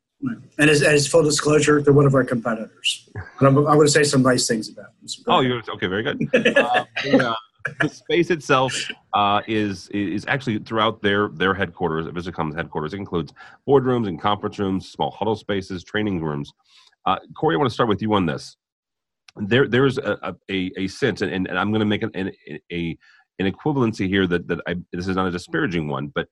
And 0.57 0.69
as, 0.69 0.81
as 0.81 1.07
full 1.07 1.23
disclosure, 1.23 1.81
they're 1.81 1.93
one 1.93 2.05
of 2.05 2.15
our 2.15 2.23
competitors. 2.23 3.09
And 3.15 3.47
I'm, 3.47 3.57
I'm 3.57 3.63
going 3.63 3.87
to 3.87 3.91
say 3.91 4.03
some 4.03 4.21
nice 4.21 4.47
things 4.47 4.69
about 4.69 4.97
them. 4.99 5.07
So 5.07 5.23
oh, 5.27 5.39
you're 5.41 5.61
okay. 5.75 5.87
Very 5.87 6.03
good. 6.03 6.21
uh, 6.57 6.85
the, 7.03 7.29
uh, 7.29 7.35
the, 7.81 7.89
space 7.89 8.29
itself 8.29 8.73
uh, 9.13 9.41
is 9.47 9.89
is 9.89 10.25
actually 10.27 10.59
throughout 10.59 11.01
their 11.01 11.29
their 11.29 11.53
headquarters. 11.53 12.07
Vistacom's 12.07 12.55
headquarters. 12.55 12.93
It 12.93 12.97
includes 12.97 13.33
boardrooms 13.67 14.07
and 14.07 14.21
conference 14.21 14.59
rooms, 14.59 14.89
small 14.89 15.11
huddle 15.11 15.35
spaces, 15.35 15.83
training 15.83 16.21
rooms. 16.21 16.53
Uh, 17.05 17.17
Corey, 17.35 17.55
I 17.55 17.57
want 17.57 17.69
to 17.69 17.73
start 17.73 17.89
with 17.89 18.01
you 18.01 18.13
on 18.13 18.25
this. 18.25 18.55
There, 19.35 19.67
there's 19.67 19.97
a 19.97 20.35
a, 20.49 20.71
a 20.77 20.87
sense, 20.87 21.21
and, 21.21 21.47
and 21.47 21.57
I'm 21.57 21.71
going 21.71 21.79
to 21.79 21.85
make 21.85 22.03
an, 22.03 22.11
an 22.13 22.31
a 22.71 22.97
an 23.39 23.51
equivalency 23.51 24.07
here 24.07 24.27
that 24.27 24.47
that 24.47 24.59
I, 24.67 24.75
this 24.91 25.07
is 25.07 25.15
not 25.15 25.27
a 25.27 25.31
disparaging 25.31 25.87
one, 25.87 26.07
but 26.07 26.27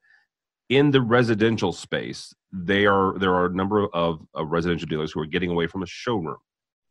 in 0.71 0.89
the 0.89 1.01
residential 1.01 1.73
space, 1.73 2.33
they 2.51 2.85
are 2.85 3.19
there 3.19 3.33
are 3.33 3.47
a 3.47 3.53
number 3.53 3.87
of, 3.93 4.25
of 4.33 4.49
residential 4.49 4.87
dealers 4.87 5.11
who 5.11 5.19
are 5.19 5.25
getting 5.25 5.51
away 5.51 5.67
from 5.67 5.83
a 5.83 5.85
showroom 5.85 6.37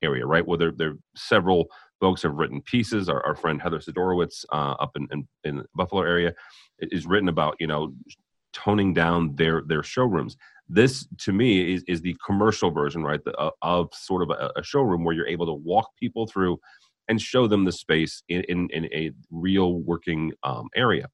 area, 0.02 0.24
right? 0.24 0.46
Where 0.46 0.58
there, 0.58 0.72
there 0.76 0.96
several 1.16 1.66
folks 1.98 2.22
have 2.22 2.34
written 2.34 2.60
pieces. 2.60 3.08
Our, 3.08 3.24
our 3.24 3.34
friend 3.34 3.60
Heather 3.60 3.78
Sidorowicz 3.78 4.44
uh, 4.52 4.74
up 4.78 4.92
in, 4.96 5.08
in, 5.10 5.26
in 5.44 5.56
the 5.56 5.64
Buffalo 5.74 6.02
area 6.02 6.34
is 6.78 7.06
written 7.06 7.30
about 7.30 7.56
you 7.58 7.66
know 7.66 7.94
toning 8.52 8.92
down 8.92 9.34
their 9.34 9.62
their 9.66 9.82
showrooms. 9.82 10.36
This 10.68 11.08
to 11.20 11.32
me 11.32 11.72
is 11.74 11.82
is 11.88 12.02
the 12.02 12.14
commercial 12.24 12.70
version, 12.70 13.02
right, 13.02 13.24
the, 13.24 13.34
uh, 13.38 13.50
of 13.62 13.88
sort 13.94 14.22
of 14.22 14.28
a, 14.28 14.52
a, 14.56 14.62
showroom 14.62 15.04
where 15.04 15.14
you're 15.14 15.26
able 15.26 15.46
to 15.46 15.54
walk 15.54 15.88
people 15.98 16.26
through 16.26 16.60
and 17.08 17.20
show 17.20 17.46
them 17.46 17.64
the 17.64 17.72
space 17.72 18.22
in 18.28 18.42
in, 18.42 18.68
in 18.74 18.84
a 18.92 19.10
real 19.30 19.80
working 19.80 20.32
um, 20.42 20.68
area 20.76 21.08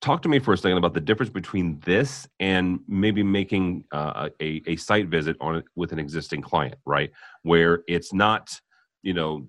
talk 0.00 0.22
to 0.22 0.28
me 0.28 0.38
for 0.38 0.54
a 0.54 0.56
second 0.56 0.78
about 0.78 0.94
the 0.94 1.00
difference 1.00 1.30
between 1.30 1.78
this 1.80 2.26
and 2.38 2.80
maybe 2.88 3.22
making 3.22 3.84
uh, 3.92 4.28
a, 4.40 4.62
a 4.66 4.76
site 4.76 5.08
visit 5.08 5.36
on 5.40 5.56
it 5.56 5.64
with 5.76 5.92
an 5.92 5.98
existing 5.98 6.40
client 6.42 6.76
right? 6.86 7.10
Where 7.42 7.82
it's 7.86 8.12
not 8.12 8.50
you 9.02 9.14
know 9.14 9.46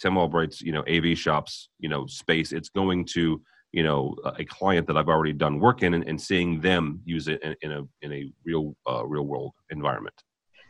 tim 0.00 0.16
albright's 0.16 0.60
you 0.60 0.72
know 0.72 0.84
av 0.88 1.16
shops 1.16 1.68
you 1.78 1.88
know 1.88 2.06
space. 2.06 2.52
It's 2.52 2.68
going 2.68 3.06
to 3.14 3.40
you 3.72 3.82
know 3.82 4.14
a 4.38 4.44
client 4.44 4.86
that 4.86 4.96
i've 4.96 5.08
already 5.08 5.32
done 5.32 5.58
work 5.58 5.82
in 5.82 5.94
and, 5.94 6.06
and 6.08 6.20
seeing 6.20 6.60
them 6.60 7.00
use 7.04 7.26
it 7.26 7.42
in, 7.42 7.56
in 7.62 7.72
a 7.72 7.82
in 8.02 8.12
a 8.12 8.32
real 8.44 8.76
uh, 8.88 9.04
real 9.04 9.24
world 9.24 9.52
environment 9.70 10.14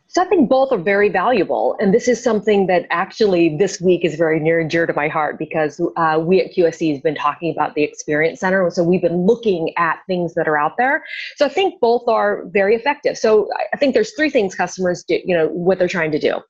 so 0.09 0.23
I 0.23 0.27
think 0.27 0.49
both 0.49 0.71
are 0.71 0.79
very 0.79 1.09
valuable. 1.09 1.77
And 1.81 1.93
this 1.93 2.07
is 2.07 2.23
something 2.23 2.67
that 2.67 2.87
actually 2.91 3.57
this 3.57 3.81
week 3.81 4.05
is 4.05 4.15
very 4.15 4.39
near 4.39 4.61
and 4.61 4.71
dear 4.71 4.87
to 4.87 4.93
my 4.93 5.09
heart 5.09 5.39
because 5.39 5.81
uh, 5.97 6.23
we 6.23 6.41
at 6.41 6.55
QSC 6.55 6.93
has 6.93 7.01
been 7.01 7.17
talking 7.17 7.51
about 7.51 7.75
the 7.75 7.83
Experience 7.83 8.41
Center. 8.41 8.71
So 8.71 8.85
we've 8.85 9.03
been 9.03 9.27
looking 9.27 9.73
at 9.77 10.01
things 10.07 10.35
that 10.35 10.47
are 10.47 10.57
out 10.57 10.77
there. 10.79 11.03
So 11.37 11.47
I 11.47 11.49
think 11.49 11.81
both 11.81 12.07
are 12.07 12.45
very 12.47 12.77
effective. 12.77 13.19
So 13.19 13.49
I 13.73 13.77
think 13.77 13.95
there's 13.95 14.13
three 14.15 14.31
things 14.31 14.55
customers 14.55 15.03
do, 15.03 15.19
you 15.25 15.35
know, 15.35 15.49
what 15.49 15.79
they're 15.79 15.89
trying 15.89 16.13
to 16.13 16.21
do. 16.21 16.41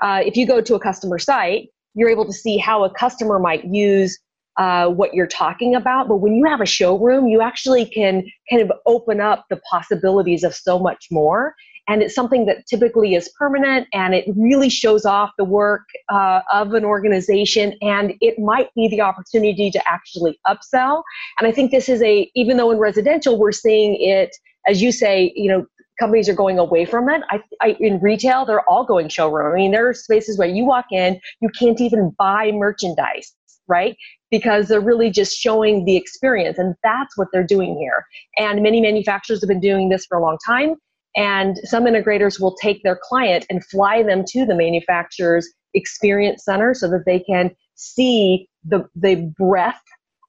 Uh, 0.00 0.22
if 0.24 0.36
you 0.36 0.46
go 0.46 0.60
to 0.60 0.74
a 0.74 0.80
customer 0.80 1.18
site, 1.18 1.68
you're 1.94 2.08
able 2.08 2.24
to 2.24 2.32
see 2.32 2.56
how 2.56 2.82
a 2.84 2.92
customer 2.92 3.38
might 3.38 3.64
use 3.64 4.18
uh, 4.56 4.88
what 4.88 5.14
you're 5.14 5.26
talking 5.26 5.74
about. 5.74 6.08
But 6.08 6.16
when 6.16 6.34
you 6.34 6.44
have 6.46 6.60
a 6.60 6.66
showroom, 6.66 7.28
you 7.28 7.40
actually 7.40 7.86
can 7.86 8.24
kind 8.50 8.62
of 8.62 8.72
open 8.86 9.20
up 9.20 9.46
the 9.48 9.60
possibilities 9.70 10.42
of 10.44 10.54
so 10.54 10.78
much 10.78 11.06
more 11.10 11.54
and 11.92 12.02
it's 12.02 12.14
something 12.14 12.46
that 12.46 12.66
typically 12.66 13.14
is 13.14 13.28
permanent 13.38 13.86
and 13.92 14.14
it 14.14 14.24
really 14.34 14.70
shows 14.70 15.04
off 15.04 15.30
the 15.36 15.44
work 15.44 15.82
uh, 16.08 16.40
of 16.50 16.72
an 16.72 16.86
organization 16.86 17.74
and 17.82 18.14
it 18.22 18.38
might 18.38 18.72
be 18.74 18.88
the 18.88 19.02
opportunity 19.02 19.70
to 19.70 19.82
actually 19.86 20.40
upsell. 20.46 21.02
And 21.38 21.46
i 21.46 21.52
think 21.52 21.70
this 21.70 21.90
is 21.90 22.02
a 22.02 22.30
even 22.34 22.56
though 22.56 22.70
in 22.70 22.78
residential 22.78 23.38
we're 23.38 23.52
seeing 23.52 23.96
it 24.00 24.34
as 24.66 24.80
you 24.80 24.90
say 24.90 25.32
you 25.36 25.50
know 25.50 25.66
companies 26.00 26.28
are 26.30 26.34
going 26.34 26.58
away 26.58 26.86
from 26.86 27.10
it 27.10 27.20
I, 27.30 27.42
I 27.60 27.76
in 27.78 28.00
retail 28.00 28.46
they're 28.46 28.66
all 28.68 28.84
going 28.84 29.08
showroom. 29.08 29.52
I 29.52 29.56
mean 29.56 29.72
there 29.72 29.86
are 29.86 29.94
spaces 29.94 30.38
where 30.38 30.48
you 30.48 30.64
walk 30.64 30.86
in 30.90 31.20
you 31.42 31.50
can't 31.58 31.80
even 31.80 32.14
buy 32.18 32.52
merchandise 32.52 33.34
right? 33.68 33.96
Because 34.30 34.66
they're 34.68 34.80
really 34.80 35.08
just 35.08 35.36
showing 35.36 35.84
the 35.84 35.96
experience 35.96 36.58
and 36.58 36.74
that's 36.82 37.16
what 37.16 37.28
they're 37.32 37.46
doing 37.46 37.78
here. 37.78 38.04
And 38.36 38.60
many 38.60 38.80
manufacturers 38.80 39.40
have 39.40 39.48
been 39.48 39.60
doing 39.60 39.88
this 39.88 40.04
for 40.04 40.18
a 40.18 40.22
long 40.22 40.36
time 40.44 40.74
and 41.16 41.58
some 41.64 41.84
integrators 41.84 42.40
will 42.40 42.56
take 42.56 42.82
their 42.82 42.98
client 43.02 43.46
and 43.50 43.64
fly 43.66 44.02
them 44.02 44.24
to 44.28 44.46
the 44.46 44.54
manufacturer's 44.54 45.48
experience 45.74 46.44
center 46.44 46.74
so 46.74 46.88
that 46.88 47.04
they 47.06 47.20
can 47.20 47.50
see 47.74 48.48
the, 48.64 48.86
the 48.94 49.32
breadth 49.36 49.80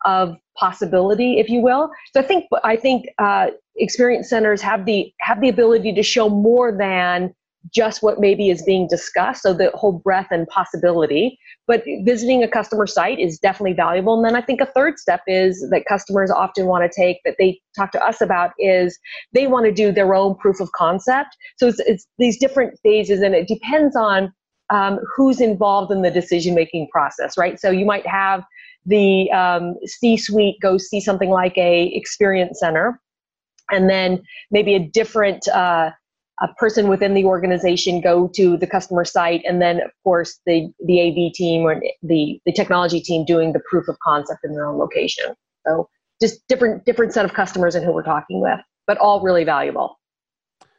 of 0.06 0.36
possibility, 0.58 1.40
if 1.40 1.50
you 1.50 1.62
will. 1.62 1.90
So 2.14 2.20
I 2.20 2.24
think 2.24 2.46
I 2.64 2.76
think 2.76 3.06
uh, 3.20 3.48
experience 3.78 4.30
centers 4.30 4.62
have 4.62 4.86
the 4.86 5.12
have 5.22 5.42
the 5.42 5.50
ability 5.50 5.94
to 5.94 6.04
show 6.04 6.30
more 6.30 6.76
than 6.78 7.34
just 7.74 8.04
what 8.04 8.20
maybe 8.20 8.50
is 8.50 8.62
being 8.64 8.88
discussed, 8.88 9.44
so 9.44 9.54
the 9.54 9.72
whole 9.74 9.94
breadth 9.94 10.30
and 10.32 10.48
possibility. 10.48 11.40
But 11.66 11.84
visiting 12.04 12.44
a 12.44 12.48
customer 12.48 12.86
site 12.86 13.20
is 13.20 13.40
definitely 13.40 13.74
valuable. 13.74 14.16
And 14.16 14.26
then 14.26 14.36
I 14.36 14.42
think 14.42 14.60
a 14.60 14.66
third 14.66 15.00
step 15.00 15.22
is 15.28 15.66
that 15.72 15.86
customers 15.88 16.30
often 16.30 16.66
want 16.66 16.84
to 16.84 17.02
take 17.02 17.20
that 17.24 17.36
they 17.40 17.62
talk 17.76 17.92
to 17.94 18.04
us 18.04 18.20
about 18.20 18.52
is 18.60 19.00
they 19.34 19.48
want 19.48 19.66
to 19.66 19.72
do 19.72 19.92
their 19.92 20.14
own 20.14 20.36
proof 20.36 20.60
of 20.60 20.72
concept. 20.74 21.38
So 21.58 21.68
it's, 21.68 21.80
it's 21.80 22.06
these 22.18 22.38
different 22.38 22.78
phases, 22.84 23.22
and 23.22 23.34
it 23.34 23.48
depends 23.48 23.96
on 23.96 24.34
um, 24.70 25.00
who's 25.16 25.40
involved 25.40 25.92
in 25.92 26.02
the 26.02 26.12
decision 26.12 26.56
making 26.56 26.90
process, 26.92 27.38
right? 27.38 27.60
So 27.60 27.70
you 27.70 27.86
might 27.86 28.06
have 28.08 28.44
the 28.86 29.32
um, 29.32 29.76
C-suite 29.86 30.58
go 30.62 30.78
see 30.78 31.00
something 31.00 31.30
like 31.30 31.58
a 31.58 31.86
experience 31.94 32.60
center, 32.60 33.00
and 33.72 33.90
then 33.90 34.22
maybe 34.52 34.76
a 34.76 34.80
different 34.80 35.48
uh, 35.48 35.92
a 36.42 36.48
person 36.56 36.88
within 36.88 37.14
the 37.14 37.26
organization 37.26 38.02
go 38.02 38.28
to 38.36 38.58
the 38.58 38.68
customer 38.68 39.06
site 39.06 39.44
and 39.48 39.62
then 39.62 39.82
of 39.82 39.92
course 40.04 40.40
the 40.46 40.72
the 40.86 41.00
av 41.02 41.34
team 41.34 41.62
or 41.62 41.82
the 42.02 42.40
the 42.46 42.52
technology 42.52 43.00
team 43.00 43.24
doing 43.24 43.54
the 43.54 43.62
proof 43.70 43.88
of 43.88 43.98
concept 44.00 44.40
in 44.44 44.54
their 44.54 44.66
own 44.66 44.78
location. 44.78 45.26
So 45.66 45.90
just 46.22 46.46
different 46.48 46.86
different 46.86 47.14
set 47.14 47.26
of 47.26 47.34
customers 47.34 47.76
and 47.76 47.86
who 47.86 47.92
we're 47.92 48.04
talking 48.04 48.42
with 48.42 48.60
but 48.88 48.98
all 48.98 49.22
really 49.22 49.44
valuable. 49.44 50.00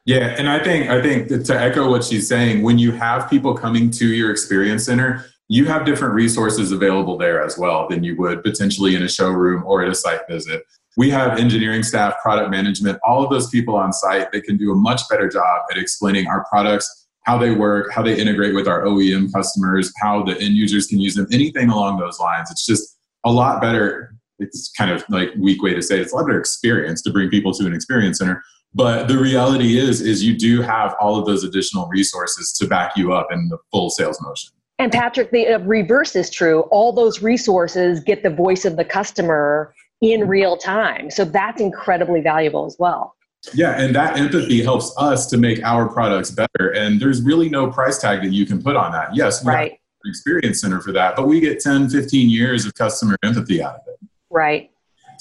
Yeah 0.04 0.34
and 0.38 0.48
i 0.48 0.62
think 0.62 0.90
i 0.90 1.00
think 1.00 1.28
to 1.28 1.58
echo 1.58 1.90
what 1.90 2.04
she's 2.04 2.28
saying 2.28 2.62
when 2.62 2.78
you 2.78 2.92
have 2.92 3.30
people 3.30 3.54
coming 3.54 3.90
to 3.92 4.06
your 4.06 4.30
experience 4.30 4.84
center 4.84 5.24
you 5.48 5.66
have 5.66 5.84
different 5.84 6.14
resources 6.14 6.72
available 6.72 7.16
there 7.16 7.42
as 7.42 7.58
well 7.58 7.88
than 7.88 8.02
you 8.02 8.16
would 8.16 8.42
potentially 8.42 8.94
in 8.96 9.02
a 9.02 9.08
showroom 9.08 9.62
or 9.66 9.82
at 9.82 9.88
a 9.88 9.94
site 9.94 10.20
visit 10.28 10.62
we 10.96 11.10
have 11.10 11.38
engineering 11.38 11.82
staff, 11.82 12.14
product 12.22 12.50
management, 12.50 12.98
all 13.06 13.24
of 13.24 13.30
those 13.30 13.48
people 13.50 13.74
on 13.74 13.92
site 13.92 14.30
that 14.32 14.44
can 14.44 14.56
do 14.56 14.72
a 14.72 14.74
much 14.74 15.02
better 15.10 15.28
job 15.28 15.62
at 15.70 15.76
explaining 15.76 16.26
our 16.28 16.44
products, 16.48 17.06
how 17.22 17.36
they 17.38 17.50
work, 17.50 17.92
how 17.92 18.02
they 18.02 18.18
integrate 18.18 18.54
with 18.54 18.68
our 18.68 18.82
OEM 18.82 19.32
customers, 19.32 19.92
how 20.00 20.22
the 20.22 20.32
end 20.40 20.54
users 20.54 20.86
can 20.86 21.00
use 21.00 21.14
them, 21.14 21.26
anything 21.32 21.68
along 21.68 21.98
those 21.98 22.18
lines. 22.20 22.50
It's 22.50 22.66
just 22.66 22.96
a 23.24 23.32
lot 23.32 23.60
better. 23.60 24.14
It's 24.38 24.70
kind 24.76 24.90
of 24.90 25.04
like 25.08 25.30
weak 25.38 25.62
way 25.62 25.74
to 25.74 25.82
say 25.82 25.96
it. 25.96 26.02
It's 26.02 26.12
a 26.12 26.16
lot 26.16 26.26
better 26.26 26.38
experience 26.38 27.02
to 27.02 27.10
bring 27.10 27.28
people 27.28 27.52
to 27.54 27.66
an 27.66 27.74
experience 27.74 28.18
center. 28.18 28.42
But 28.74 29.06
the 29.06 29.18
reality 29.18 29.78
is, 29.78 30.00
is 30.00 30.24
you 30.24 30.36
do 30.36 30.60
have 30.60 30.94
all 31.00 31.18
of 31.18 31.26
those 31.26 31.44
additional 31.44 31.86
resources 31.88 32.52
to 32.58 32.66
back 32.66 32.96
you 32.96 33.12
up 33.12 33.28
in 33.30 33.48
the 33.48 33.58
full 33.70 33.90
sales 33.90 34.20
motion. 34.20 34.50
And 34.80 34.90
Patrick, 34.90 35.30
the 35.30 35.46
uh, 35.46 35.58
reverse 35.60 36.16
is 36.16 36.28
true. 36.28 36.62
All 36.72 36.92
those 36.92 37.22
resources 37.22 38.00
get 38.00 38.24
the 38.24 38.30
voice 38.30 38.64
of 38.64 38.76
the 38.76 38.84
customer 38.84 39.72
in 40.12 40.28
real 40.28 40.56
time. 40.56 41.10
So 41.10 41.24
that's 41.24 41.60
incredibly 41.60 42.20
valuable 42.20 42.66
as 42.66 42.76
well. 42.78 43.16
Yeah, 43.52 43.78
and 43.78 43.94
that 43.94 44.18
empathy 44.18 44.62
helps 44.62 44.94
us 44.96 45.26
to 45.26 45.36
make 45.36 45.62
our 45.64 45.88
products 45.88 46.30
better. 46.30 46.70
And 46.74 47.00
there's 47.00 47.22
really 47.22 47.48
no 47.48 47.70
price 47.70 47.98
tag 47.98 48.22
that 48.22 48.32
you 48.32 48.46
can 48.46 48.62
put 48.62 48.76
on 48.76 48.92
that. 48.92 49.14
Yes, 49.14 49.44
we 49.44 49.52
right. 49.52 49.72
have 49.72 49.78
an 50.04 50.10
experience 50.10 50.60
center 50.60 50.80
for 50.80 50.92
that, 50.92 51.14
but 51.16 51.26
we 51.26 51.40
get 51.40 51.60
10, 51.60 51.90
15 51.90 52.30
years 52.30 52.64
of 52.64 52.74
customer 52.74 53.16
empathy 53.22 53.62
out 53.62 53.76
of 53.76 53.80
it. 53.86 54.08
Right. 54.30 54.70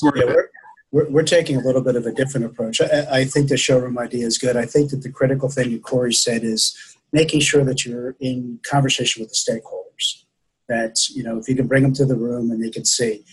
Yeah, 0.01 0.09
we're, 0.25 0.49
we're, 0.91 1.09
we're, 1.09 1.23
taking 1.23 1.57
a 1.57 1.59
little 1.59 1.81
bit 1.81 1.95
of 1.95 2.05
a 2.05 2.11
different 2.11 2.45
approach. 2.45 2.81
I, 2.81 3.19
I 3.19 3.25
think 3.25 3.49
the 3.49 3.57
showroom 3.57 3.97
idea 3.97 4.25
is 4.25 4.37
good. 4.37 4.57
I 4.57 4.65
think 4.65 4.91
that 4.91 5.03
the 5.03 5.11
critical 5.11 5.49
thing 5.49 5.71
that 5.71 5.83
Corey 5.83 6.13
said 6.13 6.43
is 6.43 6.97
making 7.11 7.41
sure 7.41 7.63
that 7.63 7.85
you're 7.85 8.15
in 8.19 8.59
conversation 8.63 9.21
with 9.21 9.29
the 9.29 9.35
stakeholders. 9.35 10.23
That 10.69 10.95
you 11.09 11.23
know, 11.23 11.37
if 11.37 11.47
you 11.47 11.55
can 11.55 11.67
bring 11.67 11.83
them 11.83 11.93
to 11.93 12.05
the 12.05 12.15
room 12.15 12.51
and 12.51 12.63
they 12.63 12.69
can 12.69 12.85
see. 12.85 13.25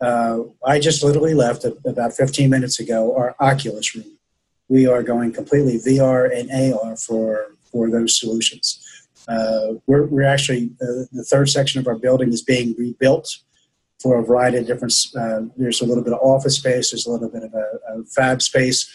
Uh, 0.00 0.40
I 0.64 0.78
just 0.78 1.02
literally 1.02 1.34
left 1.34 1.64
about 1.64 2.12
15 2.12 2.50
minutes 2.50 2.78
ago 2.80 3.16
our 3.16 3.34
Oculus 3.40 3.94
room. 3.94 4.18
We 4.68 4.86
are 4.86 5.02
going 5.02 5.32
completely 5.32 5.78
VR 5.78 6.30
and 6.36 6.50
AR 6.50 6.96
for 6.96 7.46
for 7.70 7.90
those 7.90 8.18
solutions. 8.18 8.82
Uh, 9.28 9.74
we're, 9.86 10.06
we're 10.06 10.22
actually 10.22 10.70
uh, 10.80 11.04
the 11.12 11.24
third 11.28 11.48
section 11.48 11.80
of 11.80 11.86
our 11.86 11.96
building 11.96 12.32
is 12.32 12.42
being 12.42 12.74
rebuilt 12.78 13.38
for 14.00 14.18
a 14.18 14.24
variety 14.24 14.58
of 14.58 14.66
different. 14.66 14.94
Uh, 15.18 15.42
there's 15.56 15.80
a 15.80 15.84
little 15.84 16.04
bit 16.04 16.12
of 16.12 16.20
office 16.20 16.56
space. 16.56 16.90
There's 16.90 17.06
a 17.06 17.10
little 17.10 17.28
bit 17.28 17.42
of 17.42 17.54
a, 17.54 18.00
a 18.00 18.04
fab 18.04 18.42
space, 18.42 18.88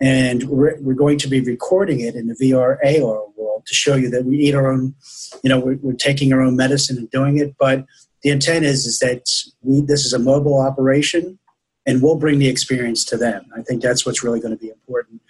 and 0.00 0.44
we're, 0.44 0.76
we're 0.80 0.94
going 0.94 1.18
to 1.18 1.28
be 1.28 1.40
recording 1.40 2.00
it 2.00 2.14
in 2.14 2.26
the 2.26 2.34
VR 2.34 2.78
AR 2.84 3.26
world 3.36 3.64
to 3.66 3.74
show 3.74 3.94
you 3.94 4.10
that 4.10 4.24
we 4.24 4.38
eat 4.38 4.54
our 4.54 4.72
own. 4.72 4.94
You 5.42 5.50
know, 5.50 5.60
we're, 5.60 5.78
we're 5.82 5.92
taking 5.92 6.32
our 6.32 6.40
own 6.40 6.56
medicine 6.56 6.96
and 6.98 7.10
doing 7.10 7.38
it, 7.38 7.54
but 7.58 7.84
the 8.22 8.30
intent 8.30 8.64
is 8.64 8.86
is 8.86 8.98
that 9.00 9.28
we 9.62 9.80
this 9.80 10.04
is 10.04 10.12
a 10.12 10.18
mobile 10.18 10.60
operation, 10.60 11.38
and 11.86 12.02
we'll 12.02 12.16
bring 12.16 12.38
the 12.38 12.48
experience 12.48 13.04
to 13.06 13.16
them. 13.16 13.46
I 13.56 13.62
think 13.62 13.82
that's 13.82 14.04
what's 14.04 14.22
really 14.24 14.40
going 14.40 14.56
to 14.56 14.60
be 14.60 14.70
important. 14.70 15.20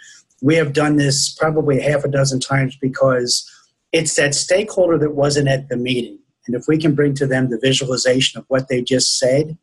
We 0.43 0.55
have 0.57 0.73
done 0.73 0.97
this 0.97 1.35
probably 1.35 1.81
half 1.81 2.05
a 2.05 2.09
dozen 2.09 2.41
times 2.41 2.77
because 2.77 3.51
it's 3.93 4.15
that 4.17 4.35
stakeholder 4.35 4.99
that 4.99 5.15
wasn't 5.15 5.49
at 5.49 5.69
the 5.69 5.77
meeting 5.77 6.19
and 6.47 6.55
if 6.55 6.67
we 6.69 6.79
can 6.79 6.95
bring 6.95 7.15
to 7.15 7.27
them 7.27 7.51
the 7.51 7.59
visualization 7.59 8.39
of 8.39 8.45
what 8.49 8.69
they 8.69 8.83
just 8.83 9.19
said, 9.19 9.57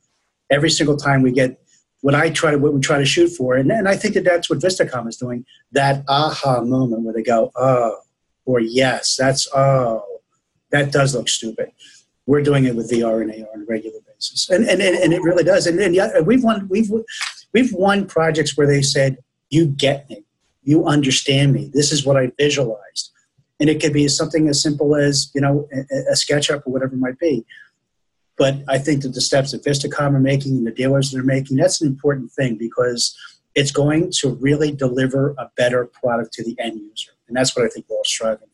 every 0.50 0.70
single 0.70 0.98
time 0.98 1.22
we 1.22 1.32
get 1.32 1.60
what 2.02 2.16
I 2.16 2.30
try 2.30 2.52
to 2.52 2.58
what 2.58 2.74
we 2.74 2.82
try 2.82 2.98
to 2.98 3.06
shoot 3.06 3.30
for, 3.30 3.56
and, 3.56 3.72
and 3.72 3.88
I 3.88 3.96
think 3.96 4.14
that 4.16 4.26
that's 4.26 4.50
what 4.50 4.60
Vistacom 4.60 5.08
is 5.08 5.16
doing. 5.16 5.46
That 5.72 6.04
aha 6.10 6.62
moment 6.62 7.04
where 7.04 7.14
they 7.14 7.24
go, 7.24 7.52
oh, 7.56 7.98
or 8.46 8.60
yes, 8.60 9.16
that's 9.18 9.48
oh, 9.56 10.04
that 10.72 10.92
does 10.92 11.16
look 11.16 11.30
stupid. 11.30 11.72
We're 12.26 12.42
doing 12.42 12.66
it 12.66 12.76
with 12.76 12.90
VR 12.90 13.22
and 13.22 13.32
AR 13.32 13.50
on 13.54 13.62
a 13.62 13.66
regular 13.66 14.00
basis, 14.08 14.50
and 14.50 14.66
and, 14.66 14.82
and 14.82 15.14
it 15.14 15.22
really 15.22 15.44
does. 15.44 15.68
And, 15.68 15.80
and 15.80 15.94
yeah, 15.94 16.20
we've 16.22 16.44
won 16.44 16.68
we've 16.70 16.90
we've 17.54 17.74
won 17.74 18.06
projects 18.06 18.56
where 18.56 18.68
they 18.68 18.82
said, 18.82 19.18
"You 19.50 19.68
get 19.68 20.10
me, 20.10 20.24
you 20.64 20.86
understand 20.86 21.54
me. 21.54 21.70
This 21.74 21.92
is 21.92 22.06
what 22.06 22.18
I 22.18 22.32
visualized." 22.38 23.14
and 23.64 23.70
it 23.70 23.82
could 23.82 23.94
be 23.94 24.08
something 24.10 24.50
as 24.50 24.62
simple 24.62 24.94
as 24.94 25.32
you 25.34 25.40
know 25.40 25.68
a, 25.74 26.12
a 26.12 26.16
SketchUp 26.16 26.64
or 26.66 26.74
whatever 26.74 26.96
it 26.96 27.00
might 27.00 27.18
be. 27.18 27.46
But 28.38 28.58
I 28.68 28.78
think 28.78 29.04
that 29.04 29.14
the 29.14 29.22
steps 29.22 29.52
that 29.52 29.64
Vistacom 29.64 30.16
are 30.16 30.20
making 30.20 30.58
and 30.58 30.68
the 30.68 30.72
dealers 30.72 31.12
that 31.12 31.20
are 31.20 31.24
making 31.24 31.58
that's 31.58 31.82
an 31.82 31.88
important 31.88 32.32
thing 32.32 32.58
because 32.58 33.16
it's 33.56 33.72
going 33.72 34.12
to 34.20 34.36
really 34.36 34.72
deliver 34.72 35.36
a 35.38 35.50
better 35.56 35.86
product 35.86 36.34
to 36.34 36.44
the 36.44 36.58
end 36.60 36.82
user, 36.82 37.12
and 37.28 37.38
that's 37.38 37.56
what 37.56 37.66
I 37.66 37.70
think 37.70 37.86
we're 37.90 37.98
all 37.98 38.04
striving. 38.04 38.50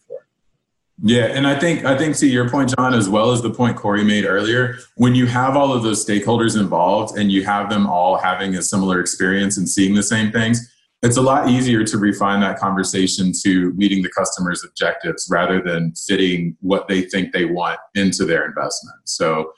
Yeah, 1.02 1.26
and 1.26 1.48
I 1.48 1.58
think 1.58 1.86
I 1.86 1.98
think 1.98 2.18
to 2.18 2.28
your 2.28 2.50
point, 2.50 2.74
John, 2.78 2.94
as 2.94 3.08
well 3.08 3.32
as 3.32 3.42
the 3.42 3.50
point 3.50 3.78
Corey 3.78 4.04
made 4.04 4.26
earlier, 4.26 4.78
when 4.96 5.16
you 5.16 5.28
have 5.28 5.56
all 5.56 5.72
of 5.72 5.82
those 5.82 6.06
stakeholders 6.06 6.60
involved 6.60 7.18
and 7.18 7.32
you 7.32 7.46
have 7.46 7.70
them 7.70 7.88
all 7.88 8.18
having 8.18 8.56
a 8.56 8.62
similar 8.62 9.00
experience 9.00 9.58
and 9.58 9.70
seeing 9.70 9.96
the 9.96 10.04
same 10.04 10.32
things, 10.32 10.70
it's 11.02 11.16
a 11.16 11.22
lot 11.22 11.50
easier 11.50 11.86
to 11.86 11.98
refine 11.98 12.42
that 12.42 12.60
conversation 12.60 13.32
to 13.44 13.72
meeting 13.74 14.04
the 14.04 14.10
customer's 14.10 14.64
objectives 14.66 15.30
rather 15.32 15.62
than 15.62 15.94
fitting 15.94 16.58
what 16.60 16.90
they 16.90 17.04
think 17.04 17.32
they 17.32 17.46
want 17.46 17.80
into 17.96 18.26
their 18.26 18.46
investment. 18.46 18.98
So 19.06 19.54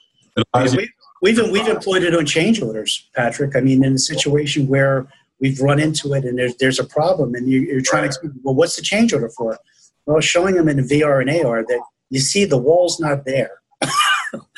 we, 0.53 0.89
we've 1.23 1.51
we've 1.51 1.67
employed 1.67 2.03
it 2.03 2.13
on 2.13 2.25
change 2.27 2.61
orders, 2.61 3.09
Patrick. 3.15 3.55
I 3.55 3.61
mean, 3.61 3.83
in 3.83 3.93
a 3.93 3.99
situation 3.99 4.67
where 4.67 5.07
we've 5.39 5.59
run 5.59 5.79
into 5.79 6.13
it 6.13 6.23
and 6.23 6.37
there's 6.37 6.55
there's 6.57 6.79
a 6.79 6.85
problem, 6.85 7.33
and 7.33 7.49
you, 7.49 7.77
are 7.77 7.81
trying 7.81 8.09
to 8.09 8.17
well, 8.43 8.53
what's 8.53 8.75
the 8.75 8.83
change 8.83 9.11
order 9.11 9.29
for? 9.29 9.57
Well, 10.05 10.19
showing 10.21 10.55
them 10.55 10.67
in 10.67 10.77
VR 10.77 11.21
and 11.21 11.45
AR 11.45 11.63
that 11.63 11.81
you 12.09 12.19
see 12.19 12.45
the 12.45 12.57
wall's 12.57 12.99
not 12.99 13.25
there. 13.25 13.51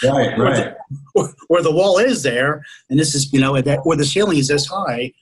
right, 0.04 0.38
right. 0.38 0.76
Or 1.16 1.28
the, 1.28 1.34
or 1.50 1.62
the 1.62 1.72
wall 1.72 1.98
is 1.98 2.24
there, 2.24 2.64
and 2.90 3.00
this 3.00 3.16
is 3.16 3.32
you 3.32 3.40
know 3.40 3.60
that 3.60 3.80
or 3.86 3.96
the 3.96 4.06
ceiling 4.06 4.38
is 4.38 4.48
this 4.48 4.68
high 4.68 5.14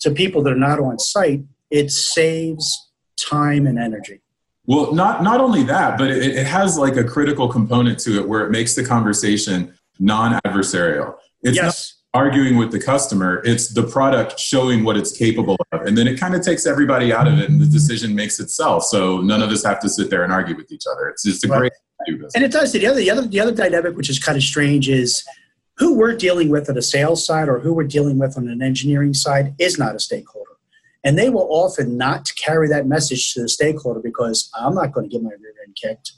to 0.00 0.10
people 0.10 0.42
that 0.42 0.52
are 0.52 0.56
not 0.56 0.80
on 0.80 0.98
site, 0.98 1.42
it 1.70 1.90
saves 1.90 2.90
time 3.16 3.66
and 3.66 3.78
energy. 3.78 4.20
Well, 4.66 4.94
not 4.94 5.22
not 5.22 5.40
only 5.40 5.62
that, 5.64 5.98
but 5.98 6.10
it, 6.10 6.36
it 6.36 6.46
has 6.46 6.78
like 6.78 6.96
a 6.96 7.04
critical 7.04 7.48
component 7.48 7.98
to 8.00 8.18
it 8.18 8.28
where 8.28 8.44
it 8.46 8.50
makes 8.50 8.74
the 8.74 8.84
conversation 8.84 9.74
non-adversarial. 9.98 11.14
It's 11.42 11.56
yes. 11.56 11.94
Arguing 12.14 12.56
with 12.56 12.70
the 12.70 12.80
customer; 12.80 13.42
it's 13.44 13.68
the 13.68 13.82
product 13.82 14.38
showing 14.38 14.84
what 14.84 14.96
it's 14.96 15.12
capable 15.12 15.56
of, 15.72 15.82
and 15.82 15.98
then 15.98 16.06
it 16.06 16.18
kind 16.18 16.34
of 16.34 16.42
takes 16.42 16.64
everybody 16.66 17.12
out 17.12 17.26
of 17.26 17.38
it, 17.38 17.50
and 17.50 17.60
the 17.60 17.64
mm-hmm. 17.64 17.72
decision 17.72 18.14
makes 18.14 18.40
itself. 18.40 18.84
So 18.84 19.20
none 19.20 19.42
of 19.42 19.50
us 19.50 19.64
have 19.64 19.80
to 19.80 19.88
sit 19.88 20.08
there 20.10 20.24
and 20.24 20.32
argue 20.32 20.56
with 20.56 20.72
each 20.72 20.84
other. 20.90 21.08
It's 21.08 21.24
just 21.24 21.44
a 21.44 21.48
right. 21.48 21.58
great. 21.58 21.72
And 22.34 22.44
it 22.44 22.52
does. 22.52 22.72
The 22.72 22.86
other, 22.86 23.00
the 23.00 23.10
other, 23.10 23.26
the 23.26 23.40
other 23.40 23.52
dynamic, 23.52 23.96
which 23.96 24.10
is 24.10 24.18
kind 24.18 24.36
of 24.36 24.42
strange, 24.42 24.88
is 24.88 25.24
who 25.76 25.96
we're 25.96 26.16
dealing 26.16 26.50
with 26.50 26.68
on 26.68 26.76
a 26.76 26.82
sales 26.82 27.24
side 27.24 27.48
or 27.48 27.60
who 27.60 27.72
we're 27.72 27.84
dealing 27.84 28.18
with 28.18 28.36
on 28.36 28.48
an 28.48 28.62
engineering 28.62 29.14
side 29.14 29.54
is 29.58 29.78
not 29.78 29.94
a 29.94 29.98
stakeholder. 29.98 30.50
And 31.02 31.18
they 31.18 31.28
will 31.28 31.48
often 31.50 31.96
not 31.96 32.32
carry 32.36 32.68
that 32.68 32.86
message 32.86 33.34
to 33.34 33.42
the 33.42 33.48
stakeholder 33.48 34.00
because 34.00 34.50
I'm 34.54 34.74
not 34.74 34.92
going 34.92 35.08
to 35.08 35.12
get 35.12 35.22
my 35.22 35.30
rear 35.30 35.54
end 35.64 35.76
kicked. 35.80 36.12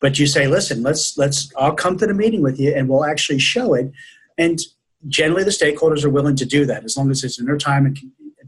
But 0.00 0.18
you 0.18 0.26
say, 0.26 0.46
listen, 0.46 0.82
let's 0.82 1.16
let's 1.16 1.50
I'll 1.56 1.74
come 1.74 1.96
to 1.98 2.06
the 2.06 2.14
meeting 2.14 2.42
with 2.42 2.60
you 2.60 2.72
and 2.74 2.88
we'll 2.88 3.04
actually 3.04 3.38
show 3.38 3.74
it. 3.74 3.90
And 4.38 4.60
generally 5.08 5.44
the 5.44 5.50
stakeholders 5.50 6.04
are 6.04 6.10
willing 6.10 6.36
to 6.36 6.46
do 6.46 6.66
that 6.66 6.84
as 6.84 6.96
long 6.96 7.10
as 7.10 7.24
it's 7.24 7.38
in 7.38 7.46
their 7.46 7.58
time 7.58 7.86
and 7.86 7.98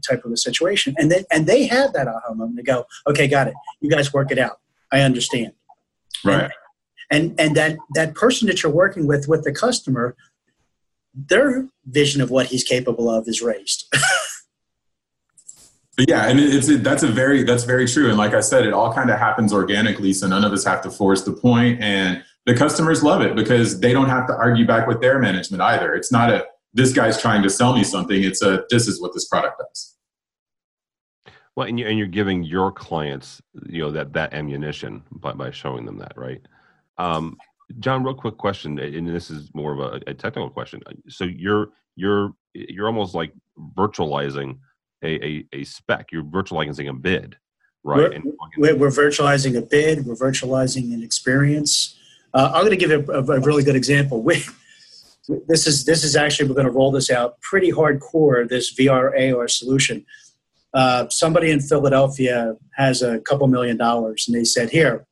type 0.07 0.23
of 0.23 0.31
a 0.31 0.37
situation. 0.37 0.95
And 0.97 1.11
then 1.11 1.25
and 1.31 1.45
they 1.45 1.67
have 1.67 1.93
that 1.93 2.07
aha 2.07 2.33
moment 2.33 2.57
to 2.57 2.63
go, 2.63 2.85
okay, 3.07 3.27
got 3.27 3.47
it. 3.47 3.53
You 3.81 3.89
guys 3.89 4.13
work 4.13 4.31
it 4.31 4.39
out. 4.39 4.59
I 4.91 5.01
understand. 5.01 5.53
Right 6.23 6.51
and 7.09 7.39
and 7.39 7.55
that 7.55 7.77
that 7.95 8.15
person 8.15 8.47
that 8.47 8.63
you're 8.63 8.71
working 8.71 9.07
with 9.07 9.27
with 9.27 9.43
the 9.43 9.51
customer 9.51 10.15
their 11.13 11.67
vision 11.85 12.21
of 12.21 12.29
what 12.29 12.47
he's 12.47 12.63
capable 12.63 13.09
of 13.09 13.27
is 13.27 13.41
raised 13.41 13.93
yeah 16.07 16.29
and 16.29 16.39
it's 16.39 16.69
it, 16.69 16.83
that's 16.83 17.03
a 17.03 17.07
very 17.07 17.43
that's 17.43 17.63
very 17.63 17.87
true 17.87 18.09
and 18.09 18.17
like 18.17 18.33
i 18.33 18.39
said 18.39 18.65
it 18.65 18.73
all 18.73 18.93
kind 18.93 19.09
of 19.09 19.17
happens 19.17 19.51
organically 19.51 20.13
so 20.13 20.27
none 20.27 20.45
of 20.45 20.53
us 20.53 20.63
have 20.63 20.81
to 20.81 20.89
force 20.89 21.23
the 21.23 21.33
point 21.33 21.81
and 21.81 22.23
the 22.49 22.57
customers 22.57 23.03
love 23.03 23.21
it 23.21 23.35
because 23.35 23.79
they 23.79 23.93
don't 23.93 24.09
have 24.09 24.25
to 24.25 24.33
argue 24.33 24.65
back 24.65 24.87
with 24.87 24.99
their 25.01 25.19
management 25.19 25.61
either 25.61 25.93
it's 25.93 26.11
not 26.11 26.31
a 26.31 26.45
this 26.73 26.91
guy's 26.93 27.21
trying 27.21 27.43
to 27.43 27.49
sell 27.49 27.75
me 27.75 27.83
something 27.83 28.23
it's 28.23 28.41
a 28.41 28.63
this 28.71 28.87
is 28.87 28.99
what 28.99 29.13
this 29.13 29.27
product 29.27 29.59
does 29.59 29.95
well 31.55 31.67
and, 31.67 31.79
you, 31.79 31.85
and 31.87 31.99
you're 31.99 32.07
giving 32.07 32.43
your 32.43 32.71
clients 32.71 33.39
you 33.67 33.81
know 33.81 33.91
that 33.91 34.13
that 34.13 34.33
ammunition 34.33 35.03
by, 35.11 35.31
by 35.31 35.51
showing 35.51 35.85
them 35.85 35.97
that 35.99 36.13
right 36.15 36.41
um, 36.97 37.37
John, 37.77 38.03
real 38.03 38.15
quick 38.15 38.37
question, 38.37 38.79
and 38.79 39.07
this 39.07 39.29
is 39.29 39.53
more 39.53 39.73
of 39.73 39.79
a, 39.79 40.01
a, 40.07 40.13
technical 40.13 40.49
question. 40.49 40.81
So 41.07 41.23
you're 41.23 41.69
you're 41.95 42.33
you're 42.53 42.87
almost 42.87 43.13
like 43.13 43.31
virtualizing 43.77 44.57
a, 45.03 45.25
a, 45.25 45.45
a 45.53 45.63
spec. 45.63 46.07
You're 46.11 46.23
virtualizing 46.23 46.89
a 46.89 46.93
bid, 46.93 47.37
right? 47.83 48.21
We're, 48.57 48.75
we're, 48.75 48.89
virtualizing 48.89 49.55
a 49.55 49.61
bid. 49.61 50.05
We're 50.05 50.15
virtualizing 50.15 50.93
an 50.93 51.03
experience. 51.03 51.98
Uh, 52.33 52.51
I'm 52.53 52.65
going 52.65 52.77
to 52.77 52.77
give 52.77 52.91
a, 52.91 53.13
a, 53.13 53.39
really 53.39 53.63
good 53.63 53.75
example. 53.75 54.21
We, 54.21 54.43
this 55.47 55.67
is 55.67 55.85
this 55.85 56.03
is 56.03 56.15
actually 56.15 56.49
we're 56.49 56.55
going 56.55 56.67
to 56.67 56.71
roll 56.71 56.91
this 56.91 57.09
out 57.09 57.39
pretty 57.41 57.71
hardcore. 57.71 58.47
This 58.47 58.73
VR 58.75 59.35
AR 59.35 59.47
solution. 59.47 60.05
Uh, 60.73 61.09
somebody 61.09 61.49
in 61.49 61.59
Philadelphia 61.59 62.55
has 62.75 63.01
a 63.01 63.19
couple 63.21 63.47
million 63.47 63.77
dollars, 63.77 64.25
and 64.27 64.35
they 64.35 64.43
said, 64.43 64.69
"Here, 64.69 65.07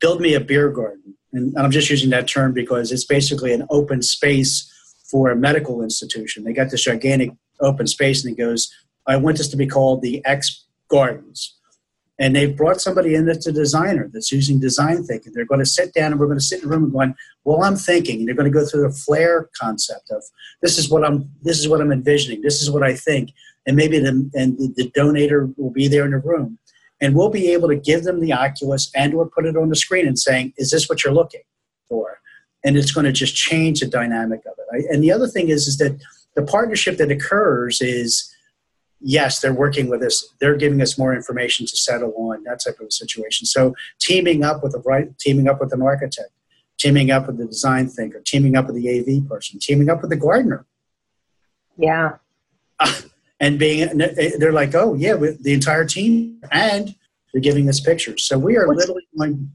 build 0.00 0.20
me 0.20 0.34
a 0.34 0.40
beer 0.40 0.70
garden. 0.70 1.14
And 1.32 1.56
I'm 1.58 1.70
just 1.70 1.90
using 1.90 2.10
that 2.10 2.26
term 2.26 2.52
because 2.52 2.90
it's 2.90 3.04
basically 3.04 3.52
an 3.52 3.66
open 3.70 4.02
space 4.02 4.72
for 5.10 5.30
a 5.30 5.36
medical 5.36 5.82
institution. 5.82 6.44
They 6.44 6.52
got 6.52 6.70
this 6.70 6.84
gigantic 6.84 7.30
open 7.60 7.86
space, 7.86 8.24
and 8.24 8.32
it 8.32 8.40
goes, 8.40 8.72
I 9.06 9.16
want 9.16 9.38
this 9.38 9.48
to 9.48 9.56
be 9.56 9.66
called 9.66 10.02
the 10.02 10.24
X 10.24 10.66
Gardens. 10.88 11.57
And 12.20 12.34
they've 12.34 12.56
brought 12.56 12.80
somebody 12.80 13.14
in 13.14 13.26
that's 13.26 13.46
a 13.46 13.52
designer 13.52 14.10
that's 14.12 14.32
using 14.32 14.58
design 14.58 15.04
thinking. 15.04 15.32
They're 15.32 15.44
going 15.44 15.60
to 15.60 15.66
sit 15.66 15.94
down 15.94 16.10
and 16.10 16.20
we're 16.20 16.26
going 16.26 16.38
to 16.38 16.44
sit 16.44 16.62
in 16.62 16.68
a 16.68 16.68
room 16.68 16.84
and 16.84 16.92
going, 16.92 17.14
well, 17.44 17.62
I'm 17.62 17.76
thinking. 17.76 18.18
And 18.18 18.28
they're 18.28 18.34
going 18.34 18.52
to 18.52 18.58
go 18.58 18.66
through 18.66 18.88
the 18.88 18.94
flare 18.94 19.48
concept 19.58 20.10
of 20.10 20.24
this 20.60 20.78
is 20.78 20.90
what 20.90 21.04
I'm 21.04 21.30
this 21.42 21.58
is 21.58 21.68
what 21.68 21.80
I'm 21.80 21.92
envisioning. 21.92 22.42
This 22.42 22.60
is 22.60 22.70
what 22.70 22.82
I 22.82 22.94
think. 22.94 23.30
And 23.66 23.76
maybe 23.76 23.98
the 23.98 24.30
and 24.34 24.58
the, 24.58 24.72
the 24.76 24.90
donator 24.90 25.54
will 25.56 25.70
be 25.70 25.86
there 25.86 26.04
in 26.04 26.10
the 26.10 26.18
room 26.18 26.58
and 27.00 27.14
we'll 27.14 27.30
be 27.30 27.52
able 27.52 27.68
to 27.68 27.76
give 27.76 28.04
them 28.04 28.20
the 28.20 28.32
Oculus 28.32 28.90
and 28.94 29.14
or 29.14 29.28
put 29.28 29.46
it 29.46 29.56
on 29.56 29.68
the 29.68 29.76
screen 29.76 30.06
and 30.06 30.18
saying, 30.18 30.52
is 30.56 30.70
this 30.70 30.88
what 30.88 31.04
you're 31.04 31.14
looking 31.14 31.42
for? 31.88 32.20
And 32.64 32.76
it's 32.76 32.92
going 32.92 33.04
to 33.06 33.12
just 33.12 33.36
change 33.36 33.80
the 33.80 33.86
dynamic 33.86 34.40
of 34.46 34.54
it. 34.58 34.86
And 34.90 35.02
the 35.02 35.12
other 35.12 35.28
thing 35.28 35.48
is, 35.48 35.68
is 35.68 35.78
that 35.78 35.98
the 36.34 36.42
partnership 36.42 36.98
that 36.98 37.10
occurs 37.10 37.80
is, 37.80 38.34
yes, 39.00 39.40
they're 39.40 39.52
working 39.54 39.88
with 39.88 40.02
us. 40.02 40.34
They're 40.40 40.56
giving 40.56 40.80
us 40.80 40.98
more 40.98 41.14
information 41.14 41.66
to 41.66 41.76
settle 41.76 42.12
on 42.16 42.42
that 42.44 42.60
type 42.64 42.80
of 42.80 42.88
a 42.88 42.90
situation. 42.90 43.46
So 43.46 43.74
teaming 44.00 44.44
up 44.44 44.62
with 44.62 44.74
a 44.74 44.80
right, 44.80 45.16
teaming 45.18 45.48
up 45.48 45.60
with 45.60 45.72
an 45.72 45.82
architect, 45.82 46.30
teaming 46.78 47.10
up 47.10 47.26
with 47.26 47.38
the 47.38 47.46
design 47.46 47.88
thinker, 47.88 48.20
teaming 48.24 48.56
up 48.56 48.66
with 48.66 48.76
the 48.76 48.88
AV 49.00 49.28
person, 49.28 49.58
teaming 49.60 49.88
up 49.90 50.00
with 50.00 50.10
the 50.10 50.16
gardener. 50.16 50.66
Yeah. 51.76 52.16
And 53.40 53.56
being 53.56 53.96
they're 54.40 54.50
like 54.52 54.74
oh 54.74 54.94
yeah 54.94 55.14
the 55.14 55.52
entire 55.52 55.84
team 55.84 56.40
and 56.50 56.92
They're 57.32 57.40
giving 57.40 57.68
us 57.68 57.78
pictures. 57.78 58.24
So 58.24 58.36
we 58.36 58.56
are 58.56 58.66
What's- 58.66 58.80
literally 58.80 59.06
going. 59.16 59.52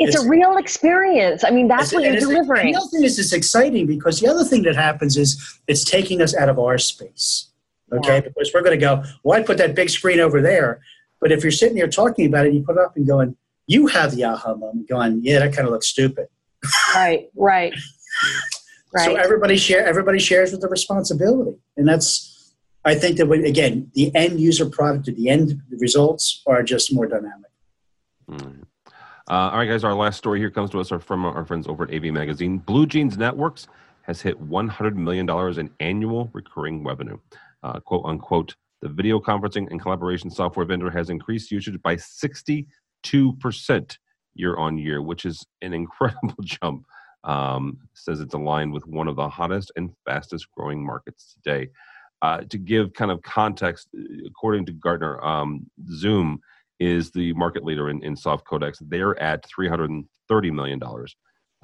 It's, 0.00 0.16
It's- 0.16 0.24
a 0.24 0.28
real 0.28 0.56
experience. 0.56 1.44
I 1.44 1.50
mean, 1.50 1.68
that's 1.68 1.92
what 1.92 2.02
you're 2.02 2.16
delivering. 2.16 2.72
The 2.72 2.78
other 2.78 2.88
thing 2.88 3.04
is, 3.04 3.18
it's 3.20 3.32
exciting 3.32 3.86
because 3.86 4.18
the 4.18 4.28
other 4.28 4.42
thing 4.42 4.62
that 4.64 4.74
happens 4.74 5.16
is 5.16 5.60
it's 5.68 5.84
taking 5.84 6.20
us 6.20 6.34
out 6.34 6.48
of 6.48 6.58
our 6.58 6.78
space. 6.78 7.48
Okay, 7.92 8.14
Yeah. 8.14 8.20
because 8.20 8.50
we're 8.52 8.62
going 8.62 8.78
to 8.78 8.84
go. 8.84 9.02
Well, 9.22 9.38
I 9.38 9.42
put 9.42 9.58
that 9.58 9.74
big 9.74 9.90
screen 9.90 10.20
over 10.20 10.42
there, 10.42 10.80
but 11.20 11.30
if 11.32 11.42
you're 11.42 11.52
sitting 11.52 11.76
there 11.76 11.88
talking 11.88 12.26
about 12.26 12.46
it, 12.46 12.52
you 12.54 12.62
put 12.62 12.76
it 12.76 12.82
up 12.82 12.96
and 12.96 13.06
going, 13.06 13.36
you 13.66 13.86
have 13.88 14.14
the 14.14 14.24
aha 14.24 14.54
moment, 14.54 14.88
going, 14.88 15.20
yeah, 15.22 15.38
that 15.40 15.52
kind 15.52 15.66
of 15.66 15.72
looks 15.72 15.88
stupid. 15.88 16.26
Right, 16.94 17.28
right, 17.36 17.72
right. 18.94 19.04
So 19.04 19.14
everybody 19.14 19.56
share. 19.56 19.84
Everybody 19.86 20.18
shares 20.18 20.52
with 20.52 20.60
the 20.60 20.68
responsibility, 20.68 21.56
and 21.76 21.86
that's. 21.88 22.32
I 22.84 22.94
think 22.94 23.16
that 23.16 23.26
when, 23.26 23.44
again, 23.44 23.90
the 23.94 24.14
end 24.14 24.38
user 24.38 24.64
product, 24.70 25.08
or 25.08 25.12
the 25.12 25.28
end 25.28 25.60
results 25.70 26.42
are 26.46 26.62
just 26.62 26.94
more 26.94 27.06
dynamic. 27.06 27.50
Mm. 28.30 28.62
Uh, 29.28 29.32
all 29.32 29.58
right, 29.58 29.66
guys. 29.68 29.82
Our 29.82 29.94
last 29.94 30.18
story 30.18 30.38
here 30.38 30.50
comes 30.50 30.70
to 30.70 30.78
us 30.78 30.92
from 31.04 31.24
our 31.24 31.44
friends 31.44 31.66
over 31.66 31.82
at 31.84 31.92
AV 31.92 32.04
Magazine. 32.12 32.58
Blue 32.58 32.86
Jeans 32.86 33.18
Networks 33.18 33.66
has 34.02 34.20
hit 34.22 34.40
100 34.40 34.96
million 34.96 35.26
dollars 35.26 35.58
in 35.58 35.68
annual 35.80 36.30
recurring 36.32 36.84
revenue. 36.84 37.18
Uh, 37.66 37.80
quote 37.80 38.04
unquote. 38.04 38.54
The 38.80 38.88
video 38.88 39.18
conferencing 39.18 39.68
and 39.70 39.80
collaboration 39.80 40.30
software 40.30 40.66
vendor 40.66 40.90
has 40.90 41.10
increased 41.10 41.50
usage 41.50 41.80
by 41.82 41.96
62 41.96 43.32
percent 43.40 43.98
year 44.34 44.56
on 44.56 44.78
year, 44.78 45.02
which 45.02 45.24
is 45.24 45.44
an 45.62 45.74
incredible 45.82 46.36
jump. 46.42 46.84
Um, 47.24 47.78
says 47.94 48.20
it's 48.20 48.34
aligned 48.34 48.72
with 48.72 48.86
one 48.86 49.08
of 49.08 49.16
the 49.16 49.28
hottest 49.28 49.72
and 49.74 49.90
fastest 50.04 50.46
growing 50.56 50.84
markets 50.86 51.34
today. 51.34 51.70
Uh, 52.22 52.42
to 52.50 52.56
give 52.56 52.92
kind 52.94 53.10
of 53.10 53.20
context, 53.22 53.88
according 54.24 54.64
to 54.66 54.72
Gartner, 54.72 55.20
um, 55.24 55.68
Zoom 55.90 56.38
is 56.78 57.10
the 57.10 57.32
market 57.32 57.64
leader 57.64 57.90
in, 57.90 58.00
in 58.04 58.14
soft 58.14 58.46
codecs. 58.46 58.76
They're 58.80 59.20
at 59.20 59.44
$330 59.58 60.04
million 60.52 60.80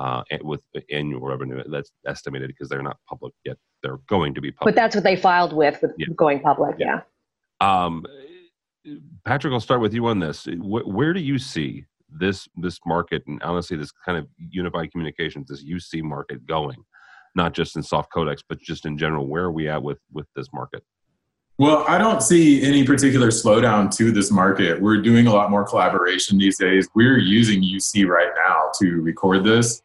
uh, 0.02 0.22
with 0.42 0.60
annual 0.90 1.20
revenue. 1.20 1.62
That's 1.70 1.92
estimated 2.06 2.48
because 2.48 2.68
they're 2.68 2.82
not 2.82 2.96
public 3.08 3.32
yet. 3.44 3.56
They're 3.82 3.98
going 4.08 4.34
to 4.34 4.40
be 4.40 4.50
public. 4.50 4.74
But 4.74 4.80
that's 4.80 4.94
what 4.96 5.04
they 5.04 5.16
filed 5.16 5.52
with, 5.52 5.80
with 5.80 5.92
Yeah. 5.96 6.06
going 6.16 6.40
public. 6.40 6.76
Yeah. 6.78 7.00
Um, 7.60 8.04
Patrick, 9.24 9.52
I'll 9.52 9.60
start 9.60 9.80
with 9.80 9.94
you 9.94 10.06
on 10.06 10.18
this. 10.18 10.44
Wh- 10.44 10.86
where 10.88 11.12
do 11.12 11.20
you 11.20 11.38
see 11.38 11.84
this 12.14 12.46
this 12.56 12.78
market 12.84 13.22
and 13.26 13.42
honestly 13.42 13.76
this 13.76 13.92
kind 14.04 14.18
of 14.18 14.26
unified 14.36 14.90
communications, 14.90 15.48
this 15.48 15.64
UC 15.64 16.02
market 16.02 16.44
going? 16.46 16.82
Not 17.34 17.54
just 17.54 17.76
in 17.76 17.82
soft 17.82 18.10
codecs, 18.12 18.42
but 18.48 18.58
just 18.60 18.84
in 18.84 18.98
general. 18.98 19.26
Where 19.28 19.44
are 19.44 19.52
we 19.52 19.68
at 19.68 19.82
with 19.82 19.98
with 20.12 20.26
this 20.34 20.48
market? 20.52 20.82
Well, 21.58 21.84
I 21.86 21.96
don't 21.98 22.22
see 22.22 22.62
any 22.62 22.84
particular 22.84 23.28
slowdown 23.28 23.94
to 23.98 24.10
this 24.10 24.32
market. 24.32 24.80
We're 24.82 25.00
doing 25.00 25.28
a 25.28 25.32
lot 25.32 25.50
more 25.50 25.64
collaboration 25.64 26.38
these 26.38 26.58
days. 26.58 26.88
We're 26.96 27.18
using 27.18 27.62
UC 27.62 28.06
right 28.08 28.30
now 28.44 28.70
to 28.80 29.00
record 29.00 29.44
this. 29.44 29.80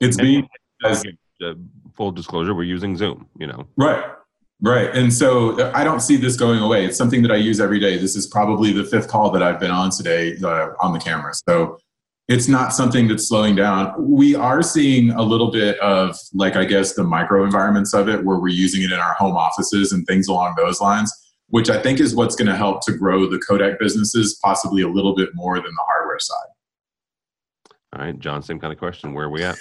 It's 0.00 0.16
being 0.16 0.48
as 0.84 1.04
Uh, 1.40 1.54
full 1.94 2.10
disclosure, 2.10 2.52
we're 2.52 2.64
using 2.64 2.96
Zoom. 2.96 3.28
You 3.38 3.46
know, 3.46 3.68
right, 3.76 4.04
right. 4.60 4.92
And 4.94 5.12
so 5.12 5.70
I 5.72 5.84
don't 5.84 6.00
see 6.00 6.16
this 6.16 6.36
going 6.36 6.60
away. 6.60 6.84
It's 6.84 6.96
something 6.96 7.22
that 7.22 7.30
I 7.30 7.36
use 7.36 7.60
every 7.60 7.78
day. 7.78 7.96
This 7.96 8.16
is 8.16 8.26
probably 8.26 8.72
the 8.72 8.84
fifth 8.84 9.06
call 9.08 9.30
that 9.30 9.42
I've 9.42 9.60
been 9.60 9.70
on 9.70 9.90
today 9.90 10.36
uh, 10.42 10.70
on 10.80 10.92
the 10.92 10.98
camera. 10.98 11.32
So 11.48 11.78
it's 12.26 12.48
not 12.48 12.74
something 12.74 13.06
that's 13.08 13.28
slowing 13.28 13.54
down. 13.54 13.94
We 13.98 14.34
are 14.34 14.62
seeing 14.62 15.10
a 15.12 15.22
little 15.22 15.50
bit 15.50 15.78
of, 15.78 16.16
like, 16.34 16.56
I 16.56 16.64
guess, 16.64 16.94
the 16.94 17.04
micro 17.04 17.44
environments 17.44 17.94
of 17.94 18.08
it 18.08 18.24
where 18.24 18.38
we're 18.38 18.48
using 18.48 18.82
it 18.82 18.92
in 18.92 18.98
our 18.98 19.14
home 19.14 19.36
offices 19.36 19.92
and 19.92 20.06
things 20.06 20.28
along 20.28 20.54
those 20.56 20.80
lines, 20.80 21.12
which 21.48 21.70
I 21.70 21.80
think 21.80 22.00
is 22.00 22.14
what's 22.14 22.34
going 22.34 22.48
to 22.48 22.56
help 22.56 22.84
to 22.86 22.92
grow 22.92 23.26
the 23.30 23.40
codec 23.48 23.78
businesses 23.78 24.38
possibly 24.44 24.82
a 24.82 24.88
little 24.88 25.14
bit 25.14 25.30
more 25.34 25.54
than 25.54 25.70
the 25.70 25.84
hardware 25.86 26.18
side. 26.18 26.48
all 27.94 28.04
right, 28.04 28.18
John, 28.18 28.42
same 28.42 28.58
kind 28.58 28.72
of 28.72 28.78
question. 28.78 29.14
Where 29.14 29.26
are 29.26 29.30
we 29.30 29.42
at? 29.44 29.56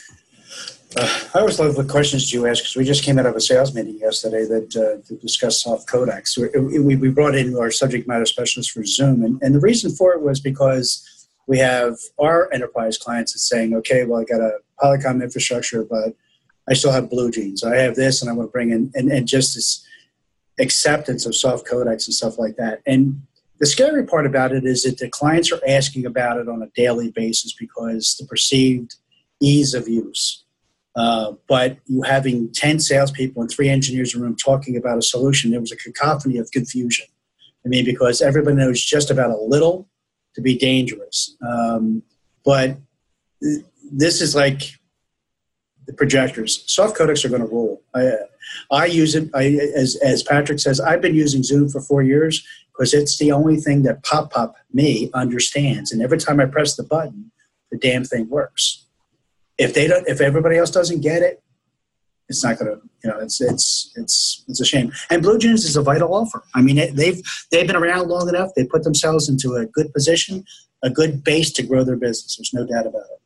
Uh, 0.96 1.20
I 1.36 1.40
always 1.40 1.60
love 1.60 1.76
the 1.76 1.84
questions 1.84 2.32
you 2.32 2.48
ask 2.48 2.64
because 2.64 2.76
we 2.76 2.86
just 2.86 3.04
came 3.04 3.20
out 3.20 3.26
of 3.26 3.36
a 3.36 3.42
sales 3.42 3.76
meeting 3.76 4.00
yesterday 4.00 4.46
that 4.46 4.76
uh, 4.76 5.50
soft 5.50 5.88
codecs. 5.88 6.38
We, 6.38 6.80
we, 6.80 6.96
we 6.96 7.10
brought 7.10 7.36
in 7.36 7.56
our 7.58 7.72
subject 7.72 8.08
matter 8.08 8.26
specialist 8.26 8.72
for 8.72 8.84
Zoom, 8.86 9.24
and, 9.24 9.40
and 9.42 9.54
the 9.54 9.60
reason 9.60 9.92
for 9.92 10.14
it 10.14 10.22
was 10.22 10.40
because 10.40 11.28
we 11.46 11.58
have 11.60 11.96
our 12.20 12.52
enterprise 12.54 12.98
clients 12.98 13.34
that's 13.34 13.48
saying, 13.48 13.76
okay, 13.76 14.06
well, 14.06 14.22
I 14.22 14.24
got 14.24 14.42
a 14.42 14.60
Polycom 14.82 15.22
infrastructure, 15.22 15.84
but 15.84 16.16
I 16.70 16.74
still 16.74 16.92
have 16.92 17.10
Blue 17.10 17.32
Jeans. 17.32 17.64
I 17.64 17.76
have 17.78 17.96
this, 17.96 18.22
and 18.22 18.30
I 18.30 18.34
want 18.34 18.50
to 18.50 18.52
bring 18.52 18.72
in, 18.72 18.92
and, 18.96 19.12
and 19.12 19.28
just 19.28 19.56
this 19.56 19.86
acceptance 20.60 21.26
of 21.26 21.36
soft 21.36 21.68
codecs 21.68 22.08
and 22.08 22.14
stuff 22.14 22.38
like 22.38 22.56
that. 22.58 22.82
And 22.86 23.22
the 23.60 23.66
scary 23.66 24.06
part 24.06 24.26
about 24.26 24.52
it 24.52 24.66
is 24.66 24.84
that 24.84 24.98
the 24.98 25.10
clients 25.10 25.52
are 25.52 25.62
asking 25.68 26.06
about 26.06 26.38
it 26.38 26.48
on 26.48 26.62
a 26.62 26.70
daily 26.76 27.12
basis 27.12 27.54
because 27.54 28.16
the 28.20 28.26
perceived 28.26 28.96
ease 29.40 29.74
of 29.74 29.88
use. 29.88 30.44
Uh, 30.98 31.34
but 31.48 31.78
you 31.86 32.02
having 32.02 32.52
10 32.54 32.80
salespeople 32.80 33.42
and 33.42 33.52
three 33.52 33.70
engineers 33.70 34.16
in 34.16 34.20
a 34.20 34.24
room 34.24 34.36
talking 34.36 34.76
about 34.76 34.98
a 34.98 35.02
solution, 35.02 35.52
there 35.52 35.60
was 35.60 35.72
a 35.72 35.78
cacophony 35.78 36.40
of 36.40 36.50
confusion. 36.52 37.06
I 37.64 37.70
mean, 37.70 37.86
because 37.86 38.20
everybody 38.20 38.56
knows 38.56 38.84
just 38.84 39.12
about 39.12 39.30
a 39.30 39.38
little 39.38 39.88
to 40.34 40.42
be 40.42 40.58
dangerous. 40.58 41.38
Um, 41.48 42.02
but 42.44 42.78
th- 43.44 43.64
this 43.92 44.22
is 44.22 44.36
like 44.36 44.72
the 45.86 45.94
projectors. 45.94 46.64
Soft 46.66 46.98
codecs 46.98 47.24
are 47.24 47.30
going 47.30 47.42
to 47.42 47.48
rule. 47.48 47.84
I, 47.94 48.14
I 48.72 48.86
use 48.88 49.14
it, 49.14 49.30
I, 49.36 49.60
as, 49.76 49.98
as 49.98 50.24
Patrick 50.24 50.60
says, 50.60 50.80
I've 50.80 51.02
been 51.02 51.16
using 51.16 51.44
Zoom 51.44 51.70
for 51.70 51.82
four 51.82 52.02
years 52.02 52.44
because 52.74 52.96
it's 52.96 53.20
the 53.20 53.32
only 53.32 53.58
thing 53.58 53.84
that 53.84 54.04
Pop 54.04 54.32
Pop 54.32 54.56
me 54.74 55.12
understands. 55.14 55.92
And 55.92 56.02
every 56.02 56.18
time 56.18 56.40
I 56.40 56.46
press 56.46 56.76
the 56.76 56.84
button, 56.84 57.32
the 57.70 57.78
damn 57.78 58.04
thing 58.04 58.30
works 58.30 58.87
if 59.58 59.74
they 59.74 59.88
don't 59.88 60.08
if 60.08 60.22
everybody 60.22 60.58
else 60.58 60.72
doesn't 60.72 61.02
get 61.02 61.22
it 61.22 61.42
it's 62.30 62.44
not 62.44 62.60
going 62.60 62.72
to 62.72 62.82
you 63.04 63.10
know 63.10 63.20
it's 63.20 63.40
it's 63.40 63.94
it's 63.96 64.44
it's 64.50 64.60
a 64.60 64.66
shame. 64.66 64.92
And 65.10 65.22
blue 65.22 65.38
jeans 65.38 65.64
is 65.64 65.78
a 65.78 65.82
vital 65.82 66.14
offer. 66.14 66.44
I 66.54 66.62
mean 66.62 66.78
it, 66.78 66.96
they've 66.96 67.22
they've 67.52 67.66
been 67.66 67.78
around 67.78 68.10
long 68.10 68.28
enough. 68.28 68.50
They 68.56 68.66
put 68.66 68.84
themselves 68.84 69.30
into 69.30 69.56
a 69.56 69.66
good 69.66 69.94
position 69.94 70.44
a 70.84 70.90
good 70.90 71.24
base 71.24 71.52
to 71.54 71.64
grow 71.64 71.84
their 71.84 71.96
business. 71.96 72.38
There's 72.38 72.54
no 72.54 72.66
doubt 72.66 72.88
about 72.88 73.02
it. 73.02 73.22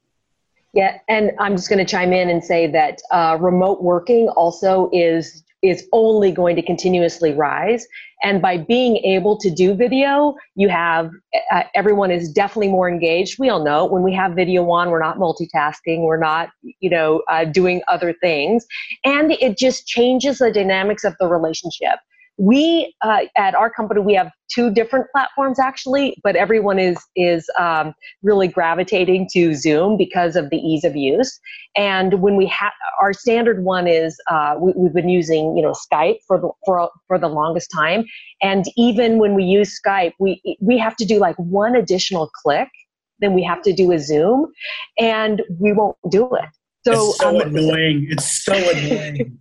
Yeah, 0.74 1.00
and 1.10 1.32
I'm 1.40 1.56
just 1.56 1.68
going 1.68 1.80
to 1.80 1.86
chime 1.86 2.14
in 2.14 2.30
and 2.30 2.44
say 2.44 2.68
that 2.68 3.02
uh, 3.12 3.38
remote 3.40 3.84
working 3.84 4.30
also 4.30 4.90
is 4.94 5.44
is 5.62 5.86
only 5.92 6.32
going 6.32 6.56
to 6.56 6.62
continuously 6.62 7.34
rise. 7.34 7.86
And 8.24 8.42
by 8.42 8.58
being 8.58 8.98
able 8.98 9.38
to 9.38 9.50
do 9.50 9.74
video, 9.74 10.36
you 10.56 10.70
have 10.70 11.10
uh, 11.52 11.64
everyone 11.76 12.12
is 12.12 12.32
definitely 12.32 12.70
more 12.70 12.90
engaged. 12.90 13.40
We 13.40 13.50
all 13.50 13.64
know 13.64 13.86
when 13.86 14.04
we 14.04 14.14
have 14.14 14.34
video 14.34 14.70
on, 14.70 14.90
we're 14.90 15.00
not 15.00 15.18
multitasking, 15.18 16.04
we're 16.04 16.18
not 16.18 16.50
you 16.62 16.90
know 16.90 17.24
uh, 17.30 17.46
doing 17.46 17.82
other 17.88 18.14
things, 18.14 18.66
and 19.04 19.32
it 19.32 19.58
just 19.58 19.88
changes 19.88 20.40
the 20.40 20.52
dynamics 20.52 21.04
of 21.04 21.16
the 21.20 21.28
relationship. 21.28 22.00
We 22.38 22.94
uh, 23.02 23.26
at 23.38 23.54
our 23.56 23.70
company 23.70 24.02
we 24.02 24.14
have 24.16 24.32
two 24.54 24.72
different 24.72 25.08
platforms 25.12 25.60
actually, 25.60 26.18
but 26.24 26.36
everyone 26.36 26.80
is 26.80 26.98
is 27.16 27.50
um, 27.60 27.94
really 28.24 28.48
gravitating 28.48 29.30
to 29.34 29.54
Zoom 29.54 29.98
because 29.98 30.36
of 30.36 30.50
the 30.50 30.58
ease 30.58 30.84
of 30.84 30.96
use. 30.96 31.40
And 31.76 32.22
when 32.22 32.36
we 32.36 32.48
have 32.48 32.74
our 33.02 33.14
standard 33.14 33.64
one 33.64 33.88
is 33.88 34.20
uh, 34.30 34.56
we, 34.60 34.74
we've 34.76 34.94
been 34.94 35.10
using 35.10 35.56
you 35.56 35.62
know 35.62 35.74
Skype 35.74 36.18
for 36.28 36.40
the 36.40 36.50
for 36.66 36.90
for 37.08 37.20
the 37.20 37.30
longest 37.30 37.70
time, 37.74 38.06
and 38.42 38.66
even 38.76 39.20
when 39.20 39.36
we 39.36 39.44
use 39.44 39.80
Skype, 39.80 40.14
we 40.20 40.42
we 40.60 40.78
have 40.78 40.96
to 40.98 41.06
do 41.06 41.20
like 41.20 41.36
one 41.38 41.76
additional 41.76 42.30
click 42.44 42.70
then 43.22 43.34
we 43.34 43.44
have 43.44 43.62
to 43.62 43.72
do 43.72 43.92
a 43.92 44.00
Zoom, 44.00 44.52
and 44.98 45.42
we 45.60 45.72
won't 45.72 45.96
do 46.10 46.34
it. 46.36 46.50
So, 46.84 47.10
it's 47.10 47.18
so 47.20 47.30
um, 47.30 47.42
annoying 47.42 48.08
it's 48.10 48.44
so 48.44 48.54
annoying 48.54 49.40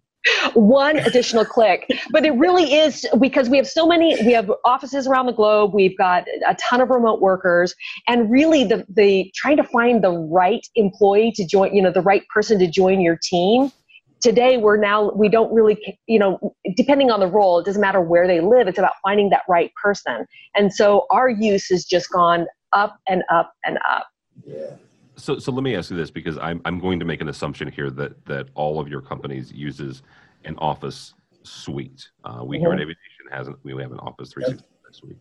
one 0.55 0.99
additional 0.99 1.45
click. 1.45 1.89
But 2.11 2.25
it 2.25 2.33
really 2.33 2.75
is 2.75 3.07
because 3.19 3.49
we 3.49 3.57
have 3.57 3.67
so 3.67 3.87
many 3.87 4.17
we 4.25 4.33
have 4.33 4.51
offices 4.65 5.07
around 5.07 5.27
the 5.27 5.33
globe. 5.33 5.73
We've 5.75 5.97
got 5.97 6.25
a 6.47 6.55
ton 6.57 6.81
of 6.81 6.91
remote 6.91 7.21
workers. 7.21 7.75
And 8.07 8.31
really 8.31 8.65
the 8.65 8.85
the 8.89 9.31
trying 9.35 9.57
to 9.57 9.65
find 9.65 10.03
the 10.03 10.13
right 10.13 10.67
employee 10.75 11.33
to 11.37 11.47
join 11.47 11.75
you 11.75 11.83
know 11.83 11.93
the 11.93 12.03
right 12.03 12.27
person 12.29 12.59
to 12.59 12.71
join 12.71 13.01
your 13.01 13.19
team. 13.23 13.73
Today 14.21 14.59
we're 14.59 14.77
now 14.77 15.11
we 15.13 15.29
don't 15.29 15.53
really 15.53 15.99
you 16.07 16.19
know 16.19 16.55
depending 16.77 17.11
on 17.11 17.21
the 17.21 17.27
role 17.27 17.59
it 17.59 17.65
doesn't 17.65 17.81
matter 17.81 18.01
where 18.01 18.27
they 18.27 18.41
live 18.41 18.69
it's 18.69 18.79
about 18.79 18.93
finding 19.03 19.31
that 19.31 19.43
right 19.49 19.73
person. 19.83 20.27
And 20.55 20.73
so 20.73 21.07
our 21.11 21.29
use 21.29 21.69
has 21.69 21.85
just 21.85 22.11
gone 22.11 22.47
up 22.73 22.99
and 23.09 23.23
up 23.31 23.53
and 23.65 23.79
up 23.91 24.09
So, 25.21 25.39
so 25.39 25.53
let 25.53 25.63
me 25.63 25.77
ask 25.77 25.91
you 25.91 25.97
this 25.97 26.11
because 26.11 26.39
I'm 26.39 26.61
I'm 26.65 26.79
going 26.79 26.99
to 26.99 27.05
make 27.05 27.21
an 27.21 27.29
assumption 27.29 27.71
here 27.71 27.91
that 27.91 28.25
that 28.27 28.49
all 28.55 28.81
of 28.81 28.89
your 28.89 29.03
companies 29.03 29.53
uses 29.53 30.03
an 30.45 30.57
Office 30.59 31.15
suite. 31.43 32.09
Uh, 32.25 32.43
we 32.45 32.59
here 32.59 32.73
at 32.73 32.79
Mhm. 32.79 32.83
AV 32.83 32.89
Nation 32.89 33.27
has 33.31 33.49
an, 33.49 33.57
we 33.63 33.81
have 33.83 33.93
an 33.93 33.99
Office 33.99 34.33
365 34.33 34.95
suite. 34.95 35.19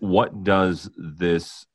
What 0.00 0.44
does 0.44 0.90
this 0.96 1.66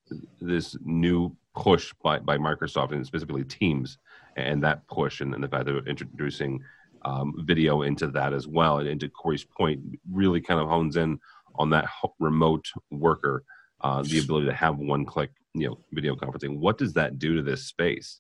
this 0.42 0.78
new 0.84 1.36
push 1.56 1.94
by 2.04 2.20
by 2.20 2.38
Microsoft 2.38 2.92
and 2.92 3.06
specifically 3.06 3.44
Teams 3.46 3.98
and 4.36 4.62
that 4.64 4.86
push 4.88 5.22
and, 5.22 5.34
and 5.34 5.44
the 5.44 5.48
fact 5.48 5.66
that 5.66 5.74
they're 5.74 5.88
introducing 5.88 6.62
um, 7.06 7.34
video 7.46 7.84
into 7.84 8.08
that 8.08 8.34
as 8.34 8.48
well 8.48 8.80
and 8.80 8.88
into 8.88 9.10
Corey's 9.10 9.46
point 9.46 9.80
really 10.12 10.42
kind 10.42 10.60
of 10.60 10.68
hones 10.68 10.98
in 10.98 11.20
on 11.56 11.70
that 11.70 11.88
remote 12.20 12.66
worker 12.92 13.44
uh, 13.82 14.02
the 14.04 14.20
ability 14.20 14.48
to 14.48 14.54
have 14.54 14.78
one 14.78 15.06
click, 15.06 15.32
you 15.54 15.68
know, 15.68 15.80
video 15.92 16.16
conferencing. 16.16 16.58
What 16.58 16.78
does 16.78 16.94
that 16.94 17.20
do 17.20 17.36
to 17.36 17.42
this 17.42 17.66
space? 17.66 18.20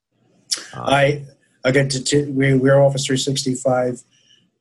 Uh, 0.76 0.82
I 0.82 1.26
again, 1.64 1.90
to, 1.90 2.04
to, 2.04 2.32
we, 2.32 2.54
we're 2.54 2.80
Office 2.80 3.06
365. 3.06 4.04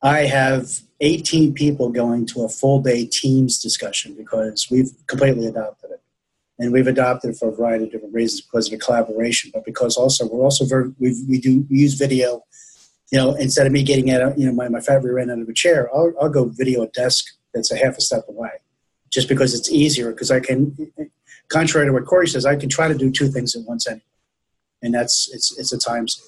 I 0.01 0.19
have 0.21 0.79
18 0.99 1.53
people 1.53 1.89
going 1.89 2.25
to 2.27 2.43
a 2.43 2.49
full 2.49 2.81
day 2.81 3.05
Teams 3.05 3.59
discussion 3.59 4.15
because 4.15 4.67
we've 4.69 4.91
completely 5.07 5.47
adopted 5.47 5.91
it. 5.91 6.01
And 6.59 6.71
we've 6.71 6.87
adopted 6.87 7.31
it 7.31 7.37
for 7.37 7.49
a 7.49 7.55
variety 7.55 7.85
of 7.85 7.91
different 7.91 8.15
reasons 8.15 8.41
because 8.41 8.67
of 8.67 8.71
the 8.71 8.83
collaboration, 8.83 9.51
but 9.53 9.63
because 9.63 9.95
also 9.95 10.27
we're 10.27 10.43
also 10.43 10.65
very, 10.65 10.91
we 10.99 11.23
we 11.27 11.39
do 11.39 11.65
use 11.69 11.93
video. 11.93 12.43
You 13.11 13.19
know, 13.19 13.35
instead 13.35 13.65
of 13.65 13.71
me 13.71 13.83
getting 13.83 14.11
out, 14.11 14.37
you 14.37 14.47
know, 14.47 14.51
my, 14.51 14.67
my 14.67 14.81
fat 14.81 15.01
ran 15.03 15.29
out 15.29 15.39
of 15.39 15.47
a 15.47 15.53
chair, 15.53 15.89
I'll, 15.95 16.11
I'll 16.19 16.29
go 16.29 16.45
video 16.45 16.81
a 16.81 16.87
desk 16.87 17.25
that's 17.53 17.71
a 17.71 17.77
half 17.77 17.97
a 17.97 18.01
step 18.01 18.25
away 18.27 18.49
just 19.09 19.29
because 19.29 19.53
it's 19.53 19.71
easier 19.71 20.11
because 20.11 20.31
I 20.31 20.39
can, 20.39 20.75
contrary 21.49 21.87
to 21.87 21.93
what 21.93 22.05
Corey 22.05 22.27
says, 22.27 22.45
I 22.45 22.55
can 22.55 22.69
try 22.69 22.87
to 22.87 22.95
do 22.95 23.11
two 23.11 23.27
things 23.27 23.55
at 23.55 23.63
once 23.63 23.87
anyway. 23.87 24.01
And 24.81 24.93
that's, 24.93 25.29
it's, 25.33 25.57
it's 25.57 25.71
a 25.71 25.77
time 25.77 26.07
save. 26.07 26.25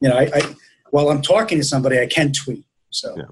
You 0.00 0.08
know, 0.08 0.16
I, 0.16 0.30
I 0.34 0.54
while 0.90 1.08
I'm 1.10 1.22
talking 1.22 1.58
to 1.58 1.64
somebody, 1.64 1.98
I 1.98 2.06
can 2.06 2.32
tweet. 2.32 2.64
So. 2.90 3.14
Yeah. 3.16 3.24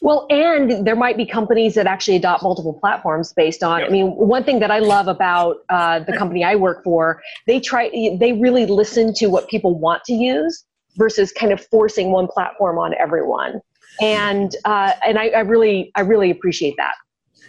Well, 0.00 0.26
and 0.28 0.86
there 0.86 0.96
might 0.96 1.16
be 1.16 1.24
companies 1.24 1.74
that 1.76 1.86
actually 1.86 2.16
adopt 2.16 2.42
multiple 2.42 2.74
platforms 2.74 3.32
based 3.32 3.62
on. 3.62 3.82
I 3.82 3.88
mean, 3.88 4.08
one 4.08 4.44
thing 4.44 4.60
that 4.60 4.70
I 4.70 4.80
love 4.80 5.08
about 5.08 5.64
uh, 5.70 6.00
the 6.00 6.14
company 6.14 6.44
I 6.44 6.56
work 6.56 6.84
for, 6.84 7.22
they 7.46 7.58
try, 7.58 7.88
they 8.20 8.34
really 8.34 8.66
listen 8.66 9.14
to 9.14 9.28
what 9.28 9.48
people 9.48 9.78
want 9.78 10.04
to 10.04 10.12
use 10.12 10.64
versus 10.96 11.32
kind 11.32 11.52
of 11.52 11.66
forcing 11.68 12.12
one 12.12 12.26
platform 12.26 12.78
on 12.78 12.92
everyone. 13.00 13.62
And 14.00 14.54
uh, 14.64 14.92
and 15.06 15.18
I, 15.18 15.28
I 15.28 15.40
really, 15.40 15.92
I 15.94 16.00
really 16.00 16.30
appreciate 16.30 16.74
that. 16.78 16.94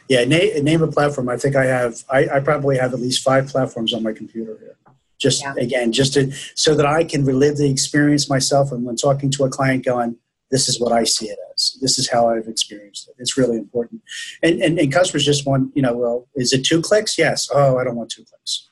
Yeah, 0.08 0.24
name, 0.24 0.64
name 0.64 0.84
a 0.84 0.88
platform. 0.88 1.30
I 1.30 1.38
think 1.38 1.56
I 1.56 1.66
have. 1.66 2.04
I, 2.10 2.28
I 2.28 2.40
probably 2.40 2.78
have 2.78 2.94
at 2.94 3.00
least 3.00 3.24
five 3.24 3.48
platforms 3.48 3.94
on 3.94 4.04
my 4.04 4.14
computer 4.14 4.58
here 4.60 4.78
just 5.18 5.42
yeah. 5.44 5.54
again 5.58 5.94
just 5.94 6.12
to 6.14 6.30
so 6.56 6.76
that 6.76 6.86
i 6.86 7.02
can 7.02 7.24
relive 7.24 7.56
the 7.56 7.72
experience 7.72 8.30
myself 8.30 8.74
and 8.74 8.84
when 8.84 8.98
talking 8.98 9.32
to 9.32 9.46
a 9.46 9.50
client 9.50 9.86
going 9.86 10.18
this 10.52 10.70
is 10.70 10.80
what 10.80 10.92
I 10.92 11.04
see 11.04 11.28
it 11.28 11.40
as. 11.54 11.78
This 11.82 11.98
is 11.98 12.10
how 12.10 12.30
I've 12.30 12.48
experienced 12.48 13.10
it. 13.10 13.16
It's 13.18 13.38
really 13.38 13.58
important. 13.58 14.02
And, 14.44 14.62
and, 14.62 14.80
and 14.80 14.92
customers 14.92 15.26
just 15.26 15.46
want, 15.46 15.72
you 15.76 15.82
know, 15.82 15.94
well, 15.94 16.28
is 16.36 16.54
it 16.54 16.64
two 16.66 16.82
clicks? 16.82 17.18
Yes. 17.18 17.50
Oh, 17.54 17.78
I 17.78 17.84
don't 17.84 17.96
want 17.96 18.12
two 18.12 18.24
clicks. 18.24 18.70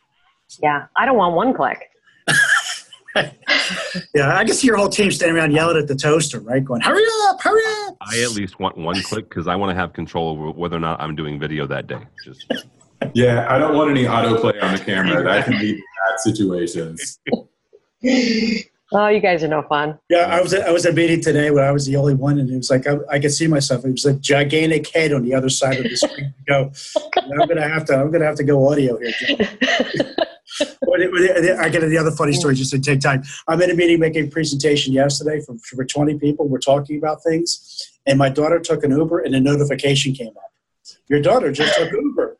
Yeah, 0.61 0.85
I 0.95 1.05
don't 1.05 1.17
want 1.17 1.35
one 1.35 1.53
click. 1.53 1.89
Yeah, 3.15 4.35
I 4.35 4.43
can 4.43 4.53
see 4.53 4.67
your 4.67 4.77
whole 4.77 4.89
team 4.89 5.11
standing 5.11 5.37
around 5.37 5.51
yelling 5.51 5.77
at 5.77 5.87
the 5.87 5.95
toaster, 5.95 6.39
right? 6.39 6.63
Going, 6.63 6.81
hurry 6.81 7.03
up, 7.27 7.41
hurry 7.41 7.61
up. 7.87 7.97
I 8.01 8.21
at 8.21 8.31
least 8.31 8.59
want 8.59 8.77
one 8.77 9.01
click 9.03 9.29
because 9.29 9.47
I 9.47 9.55
want 9.55 9.69
to 9.71 9.75
have 9.75 9.93
control 9.93 10.29
over 10.29 10.51
whether 10.51 10.75
or 10.77 10.79
not 10.79 10.99
I'm 11.01 11.15
doing 11.15 11.39
video 11.39 11.67
that 11.67 11.87
day. 11.87 12.01
Just 12.23 12.51
yeah, 13.13 13.47
I 13.49 13.57
don't 13.59 13.75
want 13.75 13.91
any 13.91 14.05
autoplay 14.05 14.61
on 14.63 14.73
the 14.73 14.79
camera. 14.83 15.23
That 15.23 15.45
can 15.45 15.59
be 15.59 15.73
bad 15.73 16.19
situations. 16.19 17.19
Oh, 18.95 19.07
you 19.07 19.19
guys 19.19 19.43
are 19.43 19.47
no 19.47 19.63
fun. 19.63 19.97
Yeah, 20.09 20.27
I 20.27 20.39
was 20.39 20.53
at, 20.53 20.67
I 20.67 20.71
was 20.71 20.85
at 20.85 20.93
a 20.93 20.95
meeting 20.95 21.19
today 21.19 21.49
where 21.49 21.67
I 21.67 21.71
was 21.71 21.85
the 21.85 21.95
only 21.95 22.13
one, 22.13 22.39
and 22.39 22.49
it 22.49 22.55
was 22.55 22.69
like 22.69 22.85
I, 22.85 22.97
I 23.09 23.19
could 23.19 23.33
see 23.33 23.47
myself. 23.47 23.83
It 23.85 23.91
was 23.91 24.05
a 24.05 24.13
gigantic 24.13 24.87
head 24.89 25.13
on 25.13 25.23
the 25.23 25.33
other 25.33 25.49
side 25.49 25.77
of 25.77 25.83
the 25.83 25.95
screen. 25.95 26.33
go, 26.47 26.71
I'm 27.17 27.47
gonna 27.47 27.67
have 27.67 27.85
to. 27.85 27.95
I'm 27.95 28.11
gonna 28.11 28.25
have 28.25 28.35
to 28.35 28.43
go 28.43 28.69
audio 28.69 28.99
here. 28.99 29.37
I 30.59 31.69
get 31.69 31.81
the 31.81 31.97
other 31.99 32.11
funny 32.11 32.33
story 32.33 32.53
just 32.53 32.71
to 32.71 32.79
take 32.79 32.99
time. 32.99 33.23
I'm 33.47 33.61
in 33.61 33.71
a 33.71 33.73
meeting 33.73 33.99
making 33.99 34.27
a 34.27 34.29
presentation 34.29 34.93
yesterday 34.93 35.41
for, 35.41 35.55
for 35.57 35.83
20 35.83 36.19
people. 36.19 36.47
We're 36.47 36.59
talking 36.59 36.97
about 36.97 37.23
things, 37.23 37.91
and 38.05 38.19
my 38.19 38.29
daughter 38.29 38.59
took 38.59 38.83
an 38.83 38.91
Uber, 38.91 39.19
and 39.19 39.33
a 39.33 39.39
notification 39.39 40.13
came 40.13 40.29
up. 40.29 40.51
Your 41.07 41.21
daughter 41.21 41.51
just 41.51 41.75
took 41.77 41.91
Uber. 41.91 42.37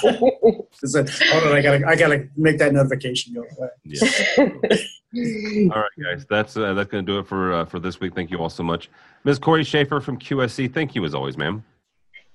Hold 0.00 1.44
on, 1.44 1.52
I 1.52 1.62
gotta, 1.62 1.86
I 1.86 1.96
gotta 1.96 2.28
make 2.36 2.58
that 2.58 2.72
notification 2.72 3.34
go 3.34 3.44
away. 3.58 3.68
Yeah. 3.84 5.70
all 5.72 5.80
right, 5.80 5.90
guys, 6.02 6.26
that's 6.28 6.56
uh, 6.56 6.74
that's 6.74 6.90
going 6.90 7.06
to 7.06 7.12
do 7.12 7.18
it 7.18 7.26
for 7.26 7.52
uh, 7.52 7.64
for 7.64 7.78
this 7.78 8.00
week. 8.00 8.14
Thank 8.14 8.30
you 8.30 8.38
all 8.38 8.50
so 8.50 8.62
much, 8.62 8.90
Ms. 9.24 9.38
Corey 9.38 9.62
Schaefer 9.62 10.00
from 10.00 10.18
QSC. 10.18 10.72
Thank 10.72 10.94
you 10.94 11.04
as 11.04 11.14
always, 11.14 11.36
ma'am. 11.36 11.62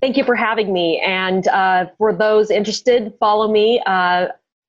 Thank 0.00 0.16
you 0.16 0.24
for 0.24 0.34
having 0.34 0.72
me. 0.72 0.98
And 1.06 1.46
uh, 1.48 1.86
for 1.98 2.14
those 2.14 2.50
interested, 2.50 3.12
follow 3.20 3.52
me 3.52 3.82
uh, 3.84 4.28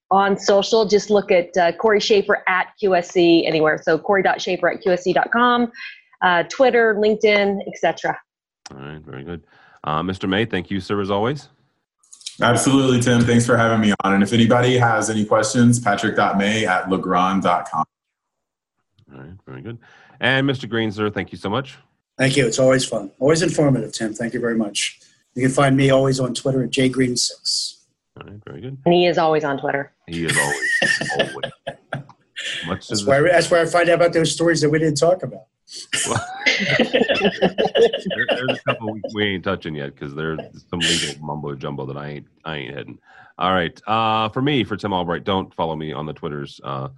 on 0.09 0.37
social. 0.37 0.85
Just 0.85 1.09
look 1.09 1.31
at 1.31 1.55
uh, 1.55 1.71
Corey 1.73 2.01
Schaefer 2.01 2.43
at 2.47 2.67
QSC 2.81 3.47
anywhere. 3.47 3.79
So 3.81 3.97
Corey.Schaefer 3.97 4.69
at 4.69 4.83
QSC.com, 4.83 5.71
uh, 6.21 6.43
Twitter, 6.43 6.95
LinkedIn, 6.95 7.65
etc. 7.65 8.19
All 8.71 8.77
right, 8.77 9.01
very 9.01 9.23
good. 9.23 9.45
Uh, 9.85 10.01
Mr. 10.01 10.27
May, 10.27 10.45
thank 10.45 10.69
you, 10.69 10.81
sir, 10.81 10.99
as 10.99 11.09
always. 11.09 11.47
Absolutely, 12.41 12.99
Tim. 12.99 13.21
Thanks 13.21 13.45
for 13.45 13.57
having 13.57 13.81
me 13.81 13.93
on. 14.03 14.13
And 14.13 14.23
if 14.23 14.33
anybody 14.33 14.77
has 14.77 15.09
any 15.09 15.25
questions, 15.25 15.79
patrick.may 15.79 16.65
at 16.65 16.89
legrand.com. 16.89 17.85
All 19.13 19.19
right, 19.19 19.33
very 19.45 19.61
good. 19.61 19.77
And 20.19 20.47
Mr. 20.49 20.69
Green, 20.69 20.91
sir, 20.91 21.09
thank 21.09 21.31
you 21.31 21.37
so 21.37 21.49
much. 21.49 21.77
Thank 22.17 22.37
you. 22.37 22.45
It's 22.45 22.59
always 22.59 22.85
fun. 22.85 23.11
Always 23.19 23.41
informative, 23.41 23.91
Tim. 23.93 24.13
Thank 24.13 24.33
you 24.33 24.39
very 24.39 24.55
much. 24.55 24.99
You 25.35 25.41
can 25.41 25.51
find 25.51 25.75
me 25.75 25.89
always 25.89 26.19
on 26.19 26.33
Twitter 26.33 26.63
at 26.63 26.71
jgreen6. 26.71 27.75
All 28.17 28.27
right, 28.27 28.41
very 28.45 28.61
good. 28.61 28.77
And 28.85 28.93
he 28.93 29.05
is 29.05 29.17
always 29.17 29.43
on 29.43 29.57
Twitter. 29.57 29.91
He 30.07 30.25
is 30.25 30.37
always, 30.37 31.09
always. 31.19 31.51
Much 32.65 32.87
that's, 32.87 33.05
where, 33.05 33.23
that's 33.23 33.49
where 33.51 33.61
I 33.61 33.65
find 33.65 33.87
out 33.89 33.95
about 33.95 34.13
those 34.13 34.31
stories 34.31 34.61
that 34.61 34.69
we 34.69 34.79
didn't 34.79 34.97
talk 34.97 35.23
about. 35.23 35.45
There, 38.15 38.25
there's 38.29 38.59
a 38.59 38.61
couple 38.65 38.91
we, 38.91 39.01
we 39.13 39.25
ain't 39.25 39.43
touching 39.43 39.75
yet 39.75 39.95
because 39.95 40.13
there's 40.13 40.39
some 40.69 40.79
legal 40.79 41.23
mumbo 41.23 41.55
jumbo 41.55 41.85
that 41.85 41.97
I 41.97 42.07
ain't 42.07 42.27
I 42.45 42.57
ain't 42.57 42.75
hitting. 42.75 42.99
All 43.37 43.53
right, 43.53 43.81
uh, 43.87 44.29
for 44.29 44.41
me, 44.41 44.63
for 44.63 44.75
Tim 44.75 44.93
Albright, 44.93 45.23
don't 45.23 45.53
follow 45.53 45.75
me 45.75 45.93
on 45.93 46.05
the 46.05 46.13
Twitters. 46.13 46.59
Uh, 46.63 46.89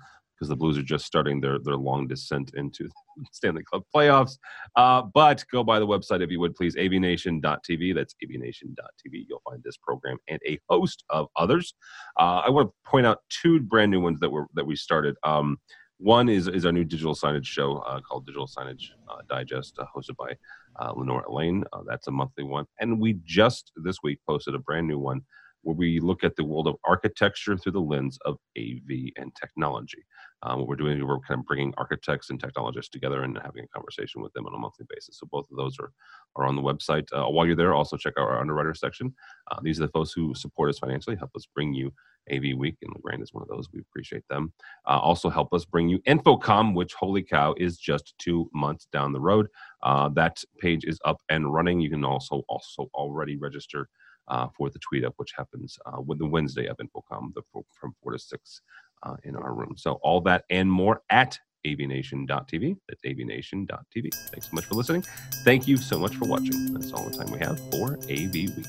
because 0.43 0.49
the 0.49 0.55
Blues 0.55 0.77
are 0.77 0.83
just 0.83 1.05
starting 1.05 1.39
their 1.39 1.59
their 1.59 1.77
long 1.77 2.07
descent 2.07 2.51
into 2.55 2.89
Stanley 3.31 3.63
Cup 3.71 3.83
playoffs. 3.95 4.38
Uh, 4.75 5.03
but 5.13 5.43
go 5.51 5.63
by 5.63 5.79
the 5.79 5.88
website 5.88 6.21
if 6.21 6.29
you 6.29 6.39
would 6.39 6.55
please, 6.55 6.75
avnation.tv. 6.75 7.95
That's 7.95 8.15
avnation.tv. 8.23 9.25
You'll 9.29 9.41
find 9.47 9.62
this 9.63 9.77
program 9.77 10.17
and 10.27 10.39
a 10.45 10.59
host 10.69 11.03
of 11.09 11.27
others. 11.38 11.73
Uh, 12.19 12.41
I 12.45 12.49
want 12.49 12.69
to 12.69 12.73
point 12.89 13.05
out 13.05 13.19
two 13.29 13.62
brand 13.62 13.91
new 13.91 14.01
ones 14.01 14.19
that 14.19 14.29
were 14.29 14.47
that 14.55 14.65
we 14.65 14.75
started. 14.75 15.15
Um, 15.23 15.59
one 16.03 16.27
is 16.27 16.49
is 16.49 16.65
our 16.65 16.71
new 16.73 16.83
digital 16.83 17.15
signage 17.15 17.45
show 17.45 17.77
uh, 17.77 18.01
called 18.01 18.25
Digital 18.25 18.45
Signage 18.45 18.91
uh, 19.09 19.21
Digest, 19.29 19.79
uh, 19.79 19.85
hosted 19.95 20.17
by 20.17 20.35
uh, 20.79 20.91
Lenora 20.91 21.23
Elaine. 21.29 21.63
that's 21.87 22.07
a 22.07 22.11
monthly 22.11 22.43
one, 22.43 22.65
and 22.79 22.99
we 22.99 23.19
just 23.23 23.71
this 23.77 23.97
week 24.03 24.19
posted 24.27 24.53
a 24.53 24.59
brand 24.59 24.85
new 24.87 24.99
one 24.99 25.21
where 25.63 25.76
we 25.76 25.99
look 25.99 26.23
at 26.23 26.36
the 26.36 26.43
world 26.43 26.67
of 26.67 26.76
architecture 26.86 27.58
through 27.58 27.71
the 27.71 27.80
lens 27.82 28.17
of 28.26 28.38
AV 28.58 29.12
and 29.17 29.34
technology. 29.36 30.06
Um, 30.43 30.60
what 30.60 30.67
we're 30.67 30.76
doing, 30.76 31.06
we're 31.06 31.19
kind 31.21 31.39
of 31.39 31.45
bringing 31.45 31.73
architects 31.78 32.30
and 32.30 32.39
technologists 32.39 32.89
together 32.89 33.23
and 33.23 33.39
having 33.43 33.63
a 33.63 33.67
conversation 33.67 34.21
with 34.21 34.34
them 34.34 34.45
on 34.45 34.54
a 34.54 34.58
monthly 34.58 34.86
basis. 34.89 35.17
So 35.19 35.28
both 35.32 35.49
of 35.49 35.58
those 35.58 35.78
are, 35.80 35.91
are 36.36 36.45
on 36.45 36.56
the 36.56 36.62
website. 36.62 37.08
Uh, 37.13 37.30
while 37.30 37.45
you're 37.45 37.56
there, 37.56 37.73
also 37.73 37.95
check 37.95 38.13
out 38.17 38.28
our 38.28 38.41
underwriter 38.41 38.73
section. 38.73 39.13
Uh, 39.52 39.60
these 39.63 39.80
are 39.80 39.86
the 39.86 39.91
folks 39.91 40.12
who 40.12 40.36
support 40.36 40.69
us 40.69 40.80
financially, 40.80 41.15
help 41.15 41.32
us 41.36 41.47
bring 41.56 41.73
you 41.73 41.91
AV 42.32 42.58
Week, 42.58 42.76
and 42.82 42.93
Legrand 42.93 43.23
is 43.23 43.34
one 43.34 43.43
of 43.43 43.49
those. 43.49 43.67
We 43.73 43.80
appreciate 43.80 44.23
them. 44.30 44.54
Uh, 44.88 44.99
also 44.99 45.30
help 45.30 45.54
us 45.54 45.65
bring 45.65 45.89
you 45.89 45.99
InfoComm, 45.99 46.73
which, 46.73 46.93
holy 46.93 47.23
cow, 47.23 47.54
is 47.58 47.78
just 47.78 48.13
two 48.17 48.49
months 48.54 48.88
down 48.91 49.13
the 49.13 49.19
road. 49.19 49.47
Uh, 49.82 50.10
that 50.10 50.43
page 50.60 50.86
is 50.86 50.99
up 51.06 51.21
and 51.30 51.54
running. 51.54 51.82
You 51.82 51.89
can 51.89 52.06
also 52.06 52.43
also 52.47 52.89
already 52.93 53.38
register 53.38 53.89
uh, 54.27 54.47
for 54.55 54.69
the 54.69 54.79
tweet 54.79 55.03
up, 55.05 55.13
which 55.17 55.33
happens 55.36 55.77
uh, 55.86 56.01
with 56.01 56.19
the 56.19 56.25
Wednesday 56.25 56.67
of 56.67 56.77
InfoComm 56.77 57.33
the, 57.33 57.41
from 57.71 57.95
4 58.01 58.13
to 58.13 58.19
6 58.19 58.62
uh, 59.03 59.15
in 59.23 59.36
our 59.36 59.53
room. 59.53 59.75
So 59.77 59.93
all 60.03 60.21
that 60.21 60.45
and 60.49 60.71
more 60.71 61.01
at 61.09 61.38
avnation.tv. 61.65 62.77
That's 62.88 63.01
avnation.tv. 63.03 64.13
Thanks 64.31 64.49
so 64.49 64.53
much 64.53 64.65
for 64.65 64.75
listening. 64.75 65.03
Thank 65.43 65.67
you 65.67 65.77
so 65.77 65.97
much 65.97 66.15
for 66.15 66.25
watching. 66.25 66.73
That's 66.73 66.91
all 66.91 67.09
the 67.09 67.17
time 67.17 67.31
we 67.31 67.39
have 67.39 67.59
for 67.71 67.97
AV 68.09 68.33
Week. 68.33 68.65